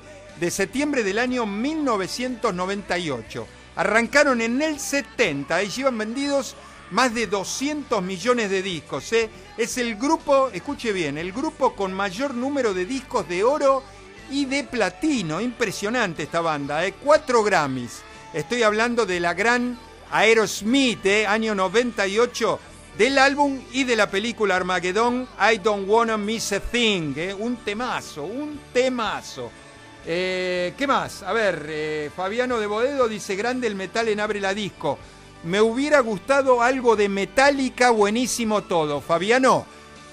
septiembre 0.49 1.03
del 1.03 1.19
año 1.19 1.45
1998. 1.45 3.47
Arrancaron 3.75 4.41
en 4.41 4.61
el 4.61 4.79
70 4.79 5.63
y 5.63 5.69
llevan 5.69 5.97
vendidos 5.97 6.55
más 6.91 7.13
de 7.13 7.27
200 7.27 8.01
millones 8.01 8.49
de 8.49 8.61
discos. 8.61 9.11
¿eh? 9.13 9.29
Es 9.57 9.77
el 9.77 9.95
grupo, 9.95 10.49
escuche 10.53 10.91
bien, 10.91 11.17
el 11.17 11.31
grupo 11.31 11.75
con 11.75 11.93
mayor 11.93 12.33
número 12.33 12.73
de 12.73 12.85
discos 12.85 13.27
de 13.27 13.43
oro 13.43 13.83
y 14.29 14.45
de 14.45 14.63
platino. 14.63 15.41
Impresionante 15.41 16.23
esta 16.23 16.41
banda, 16.41 16.85
¿eh? 16.85 16.93
cuatro 17.03 17.43
Grammys. 17.43 18.01
Estoy 18.35 18.63
hablando 18.63 19.05
de 19.05 19.21
la 19.21 19.33
gran 19.33 19.79
Aerosmith, 20.11 21.05
eh, 21.05 21.25
año 21.25 21.55
98, 21.55 22.59
del 22.97 23.17
álbum 23.17 23.61
y 23.71 23.85
de 23.85 23.95
la 23.95 24.11
película 24.11 24.57
Armageddon, 24.57 25.25
I 25.39 25.59
Don't 25.59 25.87
Wanna 25.87 26.17
Miss 26.17 26.51
a 26.51 26.59
Thing. 26.59 27.13
Eh, 27.15 27.33
un 27.33 27.55
temazo, 27.55 28.23
un 28.25 28.59
temazo. 28.73 29.49
Eh, 30.05 30.73
¿Qué 30.77 30.85
más? 30.85 31.23
A 31.23 31.31
ver, 31.31 32.11
Fabiano 32.13 32.59
de 32.59 32.67
Bodedo 32.67 33.07
dice, 33.07 33.37
grande 33.37 33.67
el 33.67 33.75
metal 33.75 34.09
en 34.09 34.19
Abre 34.19 34.41
la 34.41 34.53
Disco. 34.53 34.99
Me 35.45 35.61
hubiera 35.61 36.01
gustado 36.01 36.61
algo 36.61 36.97
de 36.97 37.07
Metallica, 37.07 37.91
buenísimo 37.91 38.63
todo. 38.63 38.99
Fabiano, 38.99 39.65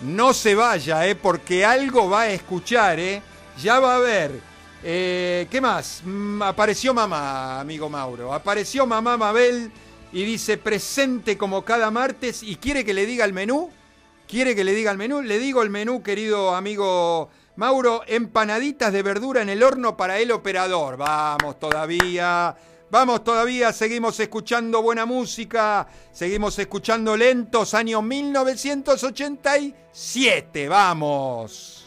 no 0.03 0.33
se 0.33 0.55
vaya, 0.55 1.09
eh, 1.09 1.17
porque 1.17 1.65
algo 1.65 2.09
va 2.09 2.21
a 2.21 2.31
escuchar, 2.31 3.01
eh. 3.01 3.21
Ya 3.61 3.81
va 3.81 3.97
a 3.97 3.99
ver. 3.99 4.52
Eh, 4.85 5.47
¿Qué 5.51 5.61
más? 5.61 6.03
Mm, 6.05 6.43
apareció 6.43 6.93
mamá, 6.93 7.61
amigo 7.61 7.89
Mauro. 7.89 8.35
Apareció 8.35 8.85
mamá 8.87 9.17
Mabel 9.17 9.71
y 10.13 10.25
dice 10.25 10.59
presente 10.59 11.39
como 11.39 11.65
cada 11.65 11.91
martes 11.91 12.43
y 12.43 12.57
quiere 12.57 12.85
que 12.85 12.93
le 12.95 13.07
diga 13.07 13.25
el 13.25 13.33
menú. 13.33 13.71
¿Quiere 14.27 14.57
que 14.57 14.65
le 14.65 14.75
diga 14.75 14.91
el 14.91 14.99
menú? 14.99 15.23
Le 15.23 15.39
digo 15.39 15.63
el 15.63 15.71
menú, 15.71 16.03
querido 16.03 16.53
amigo 16.55 17.31
Mauro. 17.57 18.03
Empanaditas 18.07 18.93
de 18.93 19.03
verdura 19.03 19.41
en 19.43 19.49
el 19.51 19.63
horno 19.63 19.97
para 19.97 20.19
el 20.19 20.33
operador. 20.33 20.97
Vamos 20.97 21.61
todavía. 21.61 22.57
Vamos 22.91 23.23
todavía, 23.25 23.73
seguimos 23.73 24.21
escuchando 24.21 24.83
buena 24.83 25.07
música, 25.07 25.89
seguimos 26.13 26.59
escuchando 26.59 27.17
lentos, 27.17 27.73
año 27.73 28.03
1987, 28.03 30.69
vamos. 30.69 31.82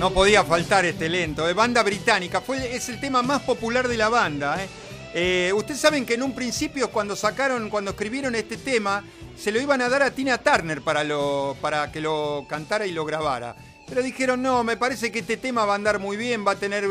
No 0.00 0.14
podía 0.14 0.42
faltar 0.44 0.86
este 0.86 1.10
lento. 1.10 1.46
¿eh? 1.46 1.52
Banda 1.52 1.82
británica. 1.82 2.40
Fue, 2.40 2.74
es 2.74 2.88
el 2.88 2.98
tema 2.98 3.20
más 3.20 3.42
popular 3.42 3.86
de 3.86 3.98
la 3.98 4.08
banda. 4.08 4.56
¿eh? 4.64 4.68
Eh, 5.12 5.52
ustedes 5.54 5.78
saben 5.78 6.06
que 6.06 6.14
en 6.14 6.22
un 6.22 6.34
principio 6.34 6.90
cuando 6.90 7.14
sacaron, 7.14 7.68
cuando 7.68 7.90
escribieron 7.90 8.34
este 8.34 8.56
tema, 8.56 9.04
se 9.36 9.52
lo 9.52 9.60
iban 9.60 9.82
a 9.82 9.90
dar 9.90 10.02
a 10.02 10.10
Tina 10.10 10.38
Turner 10.38 10.80
para, 10.80 11.04
lo, 11.04 11.54
para 11.60 11.92
que 11.92 12.00
lo 12.00 12.46
cantara 12.48 12.86
y 12.86 12.92
lo 12.92 13.04
grabara. 13.04 13.54
Pero 13.86 14.02
dijeron, 14.02 14.40
no, 14.40 14.64
me 14.64 14.78
parece 14.78 15.12
que 15.12 15.18
este 15.18 15.36
tema 15.36 15.66
va 15.66 15.74
a 15.74 15.76
andar 15.76 15.98
muy 15.98 16.16
bien, 16.16 16.46
va 16.46 16.52
a 16.52 16.56
tener 16.56 16.88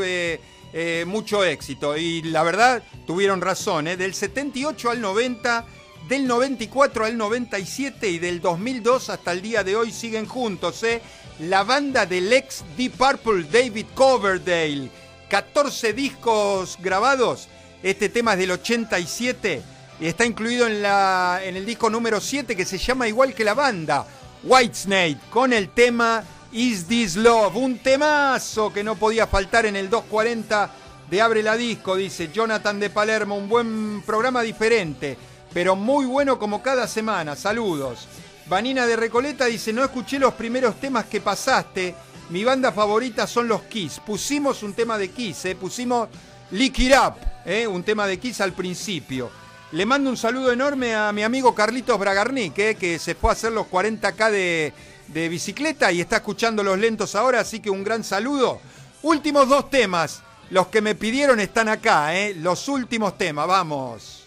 mucho 1.08 1.44
éxito. 1.44 1.98
Y 1.98 2.22
la 2.22 2.44
verdad, 2.44 2.84
tuvieron 3.08 3.42
razón. 3.42 3.86
Del 3.86 4.14
78 4.14 4.88
al 4.88 5.02
90 5.02 5.66
del 6.08 6.28
94 6.28 7.06
al 7.06 7.18
97 7.18 8.08
y 8.10 8.20
del 8.20 8.40
2002 8.40 9.10
hasta 9.10 9.32
el 9.32 9.42
día 9.42 9.64
de 9.64 9.76
hoy 9.76 9.92
siguen 9.92 10.26
juntos, 10.26 10.84
¿eh? 10.84 11.02
La 11.40 11.64
banda 11.64 12.06
del 12.06 12.32
ex 12.34 12.64
Deep 12.76 12.94
Purple 12.98 13.46
David 13.52 13.86
Coverdale. 13.96 14.92
14 15.30 15.94
discos 15.94 16.78
grabados. 16.82 17.48
Este 17.82 18.10
tema 18.10 18.34
es 18.34 18.40
del 18.40 18.52
87 18.52 19.62
y 20.02 20.06
está 20.06 20.26
incluido 20.26 20.68
en, 20.68 20.82
la, 20.82 21.40
en 21.44 21.56
el 21.56 21.66
disco 21.66 21.90
número 21.90 22.20
7 22.20 22.56
que 22.56 22.66
se 22.66 22.78
llama 22.78 23.08
igual 23.08 23.34
que 23.34 23.44
la 23.44 23.54
banda, 23.54 24.06
Whitesnake, 24.44 25.30
con 25.30 25.54
el 25.54 25.70
tema 25.70 26.24
Is 26.52 26.86
This 26.88 27.16
Love. 27.16 27.56
Un 27.56 27.80
temazo 27.80 28.74
que 28.74 28.84
no 28.84 28.96
podía 28.96 29.28
faltar 29.28 29.66
en 29.66 29.78
el 29.78 29.90
240 29.90 30.72
de 31.10 31.22
Abre 31.22 31.42
la 31.42 31.56
Disco, 31.56 31.96
dice 31.96 32.30
Jonathan 32.34 32.80
de 32.80 32.90
Palermo. 32.90 33.38
Un 33.38 33.48
buen 33.48 34.02
programa 34.02 34.42
diferente 34.42 35.18
pero 35.54 35.76
muy 35.76 36.06
bueno 36.06 36.40
como 36.40 36.62
cada 36.62 36.88
semana. 36.88 37.36
Saludos. 37.36 38.08
Vanina 38.50 38.88
de 38.88 38.96
Recoleta 38.96 39.46
dice, 39.46 39.72
no 39.72 39.84
escuché 39.84 40.18
los 40.18 40.34
primeros 40.34 40.80
temas 40.80 41.06
que 41.06 41.22
pasaste. 41.22 41.94
Mi 42.32 42.44
banda 42.44 42.72
favorita 42.72 43.28
son 43.28 43.48
los 43.48 43.62
Kiss. 43.64 44.02
Pusimos 44.04 44.64
un 44.64 44.74
tema 44.74 44.98
de 44.98 45.12
Kiss, 45.12 45.46
eh. 45.46 45.56
pusimos 45.56 46.10
Lick 46.50 46.80
It 46.80 46.94
Up, 46.94 47.14
eh, 47.46 47.68
un 47.68 47.84
tema 47.84 48.08
de 48.08 48.18
Kiss 48.18 48.42
al 48.42 48.54
principio. 48.54 49.30
Le 49.72 49.86
mando 49.86 50.10
un 50.10 50.18
saludo 50.18 50.52
enorme 50.52 50.96
a 50.96 51.12
mi 51.12 51.22
amigo 51.22 51.54
Carlitos 51.54 52.00
Bragarnik, 52.00 52.58
eh, 52.58 52.76
que 52.76 52.98
se 52.98 53.14
fue 53.14 53.30
a 53.30 53.34
hacer 53.34 53.52
los 53.52 53.68
40K 53.68 54.32
de, 54.32 54.74
de 55.10 55.30
bicicleta 55.30 55.92
y 55.92 56.02
está 56.02 56.16
escuchando 56.16 56.64
los 56.64 56.80
lentos 56.80 57.14
ahora, 57.14 57.42
así 57.42 57.60
que 57.60 57.70
un 57.70 57.84
gran 57.84 58.04
saludo. 58.04 58.60
Últimos 59.04 59.48
dos 59.48 59.70
temas, 59.70 60.24
los 60.50 60.68
que 60.70 60.82
me 60.82 60.96
pidieron 60.96 61.40
están 61.40 61.70
acá, 61.70 62.16
eh. 62.16 62.34
los 62.34 62.68
últimos 62.68 63.16
temas, 63.16 63.46
vamos. 63.46 64.19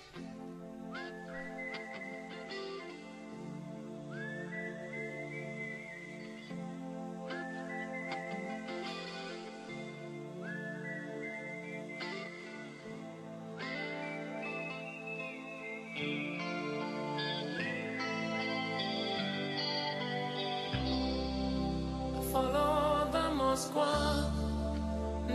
follow 22.32 23.06
the 23.12 23.28
Moskwa 23.38 24.24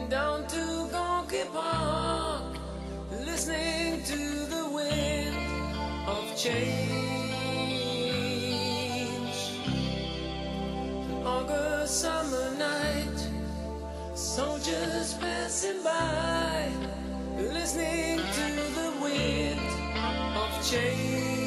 down 0.10 0.48
to 0.48 0.90
Gorky 0.92 1.44
Park, 1.54 2.58
listening 3.12 4.02
to 4.04 4.18
the 4.54 4.68
wind 4.74 5.38
of 6.08 6.36
change. 6.36 6.98
August 11.24 12.02
summer 12.02 12.50
night, 12.58 13.20
soldiers 14.16 15.14
passing 15.20 15.84
by, 15.84 16.72
listening 17.38 18.18
to 18.38 18.48
the 18.80 18.90
wind 19.04 19.60
of 20.36 20.52
change. 20.68 21.47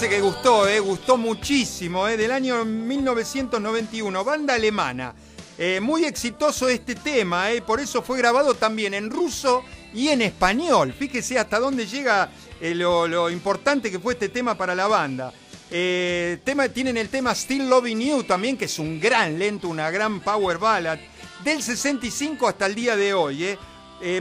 Que 0.00 0.22
gustó, 0.22 0.66
eh, 0.66 0.80
gustó 0.80 1.18
muchísimo, 1.18 2.08
eh, 2.08 2.16
del 2.16 2.32
año 2.32 2.64
1991, 2.64 4.24
banda 4.24 4.54
alemana. 4.54 5.14
Eh, 5.58 5.78
muy 5.78 6.06
exitoso 6.06 6.70
este 6.70 6.94
tema, 6.94 7.48
por 7.66 7.80
eso 7.80 8.00
fue 8.00 8.16
grabado 8.16 8.54
también 8.54 8.94
en 8.94 9.10
ruso 9.10 9.62
y 9.92 10.08
en 10.08 10.22
español. 10.22 10.94
Fíjese 10.98 11.38
hasta 11.38 11.58
dónde 11.58 11.86
llega 11.86 12.30
eh, 12.62 12.74
lo, 12.74 13.28
importante 13.28 13.90
que 13.90 13.98
fue 13.98 14.14
este 14.14 14.30
tema 14.30 14.56
para 14.56 14.74
la 14.74 14.86
banda. 14.86 15.34
Tema, 15.68 16.68
tienen 16.70 16.96
el 16.96 17.10
tema 17.10 17.34
Still 17.34 17.68
Loving 17.68 18.00
You 18.00 18.22
también, 18.24 18.56
que 18.56 18.64
es 18.64 18.78
un 18.78 18.98
gran 18.98 19.38
lento, 19.38 19.68
una 19.68 19.90
gran 19.90 20.20
power 20.20 20.56
ballad, 20.56 20.98
del 21.44 21.62
65 21.62 22.48
hasta 22.48 22.64
el 22.64 22.74
día 22.74 22.96
de 22.96 23.12
hoy. 23.12 23.58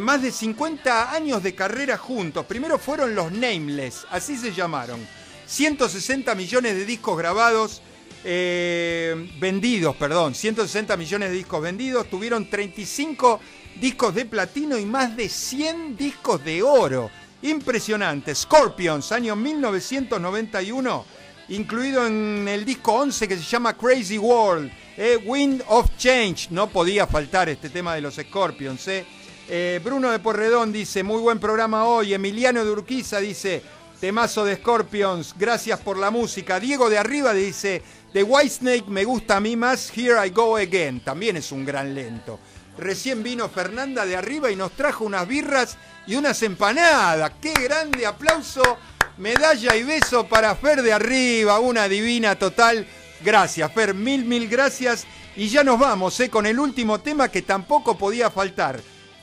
más 0.01 0.21
de 0.21 0.31
50 0.31 1.13
años 1.13 1.41
de 1.41 1.55
carrera 1.55 1.97
juntos. 1.97 2.45
Primero 2.45 2.77
fueron 2.77 3.15
los 3.15 3.31
Nameless, 3.31 4.05
así 4.11 4.35
se 4.35 4.51
llamaron. 4.51 5.18
160 5.49 6.35
millones 6.35 6.75
de 6.75 6.85
discos 6.85 7.17
grabados, 7.17 7.81
eh, 8.23 9.31
vendidos, 9.39 9.95
perdón, 9.95 10.35
160 10.35 10.95
millones 10.95 11.31
de 11.31 11.37
discos 11.37 11.59
vendidos, 11.59 12.07
tuvieron 12.07 12.47
35 12.47 13.39
discos 13.81 14.13
de 14.13 14.25
platino 14.25 14.77
y 14.77 14.85
más 14.85 15.17
de 15.17 15.27
100 15.27 15.97
discos 15.97 16.43
de 16.45 16.61
oro. 16.61 17.09
Impresionante. 17.41 18.35
Scorpions, 18.35 19.11
año 19.11 19.35
1991, 19.35 21.05
incluido 21.49 22.05
en 22.05 22.47
el 22.47 22.63
disco 22.63 22.93
11 22.93 23.27
que 23.27 23.37
se 23.37 23.43
llama 23.43 23.75
Crazy 23.75 24.19
World. 24.19 24.71
Eh, 24.97 25.17
Wind 25.25 25.63
of 25.67 25.89
Change, 25.97 26.51
no 26.51 26.67
podía 26.67 27.07
faltar 27.07 27.49
este 27.49 27.71
tema 27.71 27.95
de 27.95 28.01
los 28.01 28.15
Scorpions. 28.17 28.87
Eh. 28.87 29.81
Bruno 29.83 30.11
de 30.11 30.19
Porredón 30.19 30.71
dice, 30.71 31.01
muy 31.01 31.19
buen 31.19 31.39
programa 31.39 31.85
hoy. 31.85 32.13
Emiliano 32.13 32.63
de 32.63 32.69
Urquiza 32.69 33.19
dice, 33.19 33.63
Temazo 33.99 34.45
de 34.45 34.55
Scorpions, 34.55 35.35
gracias 35.37 35.77
por 35.81 35.97
la 35.97 36.09
música. 36.09 36.57
Diego 36.57 36.89
de 36.89 36.97
Arriba 36.97 37.33
dice, 37.33 37.83
The 38.13 38.23
Whitesnake 38.23 38.87
me 38.87 39.03
gusta 39.03 39.35
a 39.35 39.39
mí 39.41 39.57
más, 39.57 39.91
Here 39.93 40.25
I 40.25 40.29
Go 40.29 40.55
Again. 40.55 41.01
También 41.01 41.35
es 41.35 41.51
un 41.51 41.65
gran 41.65 41.93
lento. 41.93 42.39
Recién 42.77 43.23
vino 43.23 43.49
Fernanda 43.49 44.05
de 44.05 44.15
Arriba 44.15 44.49
y 44.49 44.55
nos 44.55 44.71
trajo 44.71 45.03
unas 45.03 45.27
birras 45.27 45.77
y 46.07 46.15
unas 46.15 46.41
empanadas. 46.43 47.33
¡Qué 47.41 47.51
grande 47.51 48.05
aplauso! 48.05 48.61
Medalla 49.17 49.75
y 49.75 49.83
beso 49.83 50.25
para 50.27 50.55
Fer 50.55 50.81
de 50.81 50.93
Arriba, 50.93 51.59
una 51.59 51.89
divina 51.89 52.39
total. 52.39 52.87
Gracias, 53.21 53.69
Fer, 53.73 53.93
mil, 53.93 54.23
mil 54.23 54.47
gracias. 54.47 55.05
Y 55.35 55.49
ya 55.49 55.65
nos 55.65 55.77
vamos 55.77 56.17
¿eh? 56.21 56.29
con 56.29 56.45
el 56.45 56.57
último 56.57 57.01
tema 57.01 57.27
que 57.27 57.41
tampoco 57.41 57.97
podía 57.97 58.29
faltar. 58.31 58.79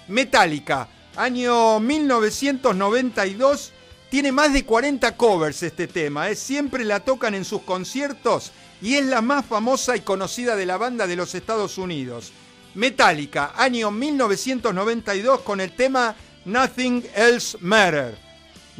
Metallica, 0.08 0.86
año 1.16 1.80
1992. 1.80 3.72
Tiene 4.16 4.32
más 4.32 4.54
de 4.54 4.64
40 4.64 5.14
covers 5.14 5.62
este 5.62 5.86
tema. 5.86 6.30
¿eh? 6.30 6.36
Siempre 6.36 6.86
la 6.86 7.00
tocan 7.00 7.34
en 7.34 7.44
sus 7.44 7.60
conciertos 7.60 8.50
y 8.80 8.94
es 8.94 9.04
la 9.04 9.20
más 9.20 9.44
famosa 9.44 9.94
y 9.94 10.00
conocida 10.00 10.56
de 10.56 10.64
la 10.64 10.78
banda 10.78 11.06
de 11.06 11.16
los 11.16 11.34
Estados 11.34 11.76
Unidos. 11.76 12.32
Metallica, 12.74 13.52
año 13.54 13.90
1992 13.90 15.42
con 15.42 15.60
el 15.60 15.76
tema 15.76 16.16
Nothing 16.46 17.04
Else 17.14 17.58
Matter. 17.60 18.16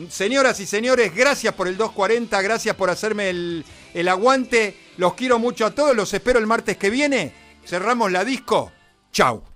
Señoras 0.08 0.58
y 0.60 0.64
señores, 0.64 1.14
gracias 1.14 1.52
por 1.52 1.68
el 1.68 1.76
240, 1.76 2.40
gracias 2.40 2.74
por 2.74 2.88
hacerme 2.88 3.28
el, 3.28 3.62
el 3.92 4.08
aguante. 4.08 4.74
Los 4.96 5.12
quiero 5.12 5.38
mucho 5.38 5.66
a 5.66 5.74
todos, 5.74 5.94
los 5.94 6.14
espero 6.14 6.38
el 6.38 6.46
martes 6.46 6.78
que 6.78 6.88
viene. 6.88 7.34
Cerramos 7.66 8.10
la 8.10 8.24
disco. 8.24 8.72
Chau. 9.12 9.55